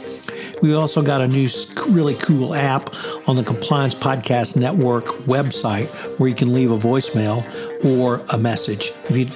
We 0.63 0.73
also 0.73 1.03
got 1.03 1.21
a 1.21 1.27
new 1.27 1.47
really 1.87 2.15
cool 2.15 2.55
app 2.55 2.89
on 3.27 3.35
the 3.35 3.43
Compliance 3.43 3.93
Podcast 3.93 4.57
Network 4.57 5.05
website 5.27 5.87
where 6.17 6.29
you 6.29 6.35
can 6.35 6.51
leave 6.51 6.71
a 6.71 6.79
voicemail 6.79 7.45
or 7.85 8.25
a 8.29 8.39
message. 8.39 8.91
If 9.05 9.15
you 9.15 9.27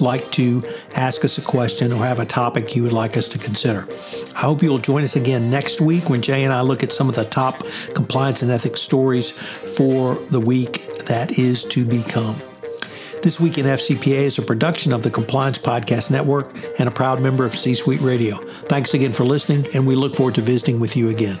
like 0.00 0.30
to 0.32 0.62
ask 0.94 1.24
us 1.24 1.38
a 1.38 1.42
question 1.42 1.92
or 1.92 2.04
have 2.04 2.20
a 2.20 2.26
topic 2.26 2.74
you 2.74 2.82
would 2.82 2.92
like 2.92 3.16
us 3.16 3.28
to 3.28 3.38
consider. 3.38 3.86
I 4.36 4.40
hope 4.40 4.62
you'll 4.62 4.78
join 4.78 5.02
us 5.04 5.16
again 5.16 5.50
next 5.50 5.80
week 5.80 6.08
when 6.08 6.22
Jay 6.22 6.44
and 6.44 6.52
I 6.52 6.60
look 6.60 6.82
at 6.82 6.92
some 6.92 7.08
of 7.08 7.14
the 7.14 7.24
top 7.24 7.62
compliance 7.94 8.42
and 8.42 8.50
ethics 8.50 8.80
stories 8.80 9.30
for 9.30 10.16
the 10.30 10.40
week 10.40 11.04
that 11.06 11.38
is 11.38 11.64
to 11.66 11.84
become. 11.84 12.40
This 13.22 13.40
Week 13.40 13.58
in 13.58 13.66
FCPA 13.66 14.22
is 14.22 14.38
a 14.38 14.42
production 14.42 14.92
of 14.92 15.02
the 15.02 15.10
Compliance 15.10 15.58
Podcast 15.58 16.10
Network 16.10 16.54
and 16.78 16.88
a 16.88 16.92
proud 16.92 17.20
member 17.20 17.44
of 17.44 17.56
C 17.56 17.74
Suite 17.74 18.00
Radio. 18.00 18.36
Thanks 18.66 18.94
again 18.94 19.12
for 19.12 19.24
listening, 19.24 19.66
and 19.74 19.86
we 19.86 19.96
look 19.96 20.14
forward 20.14 20.36
to 20.36 20.40
visiting 20.40 20.78
with 20.78 20.96
you 20.96 21.08
again. 21.08 21.40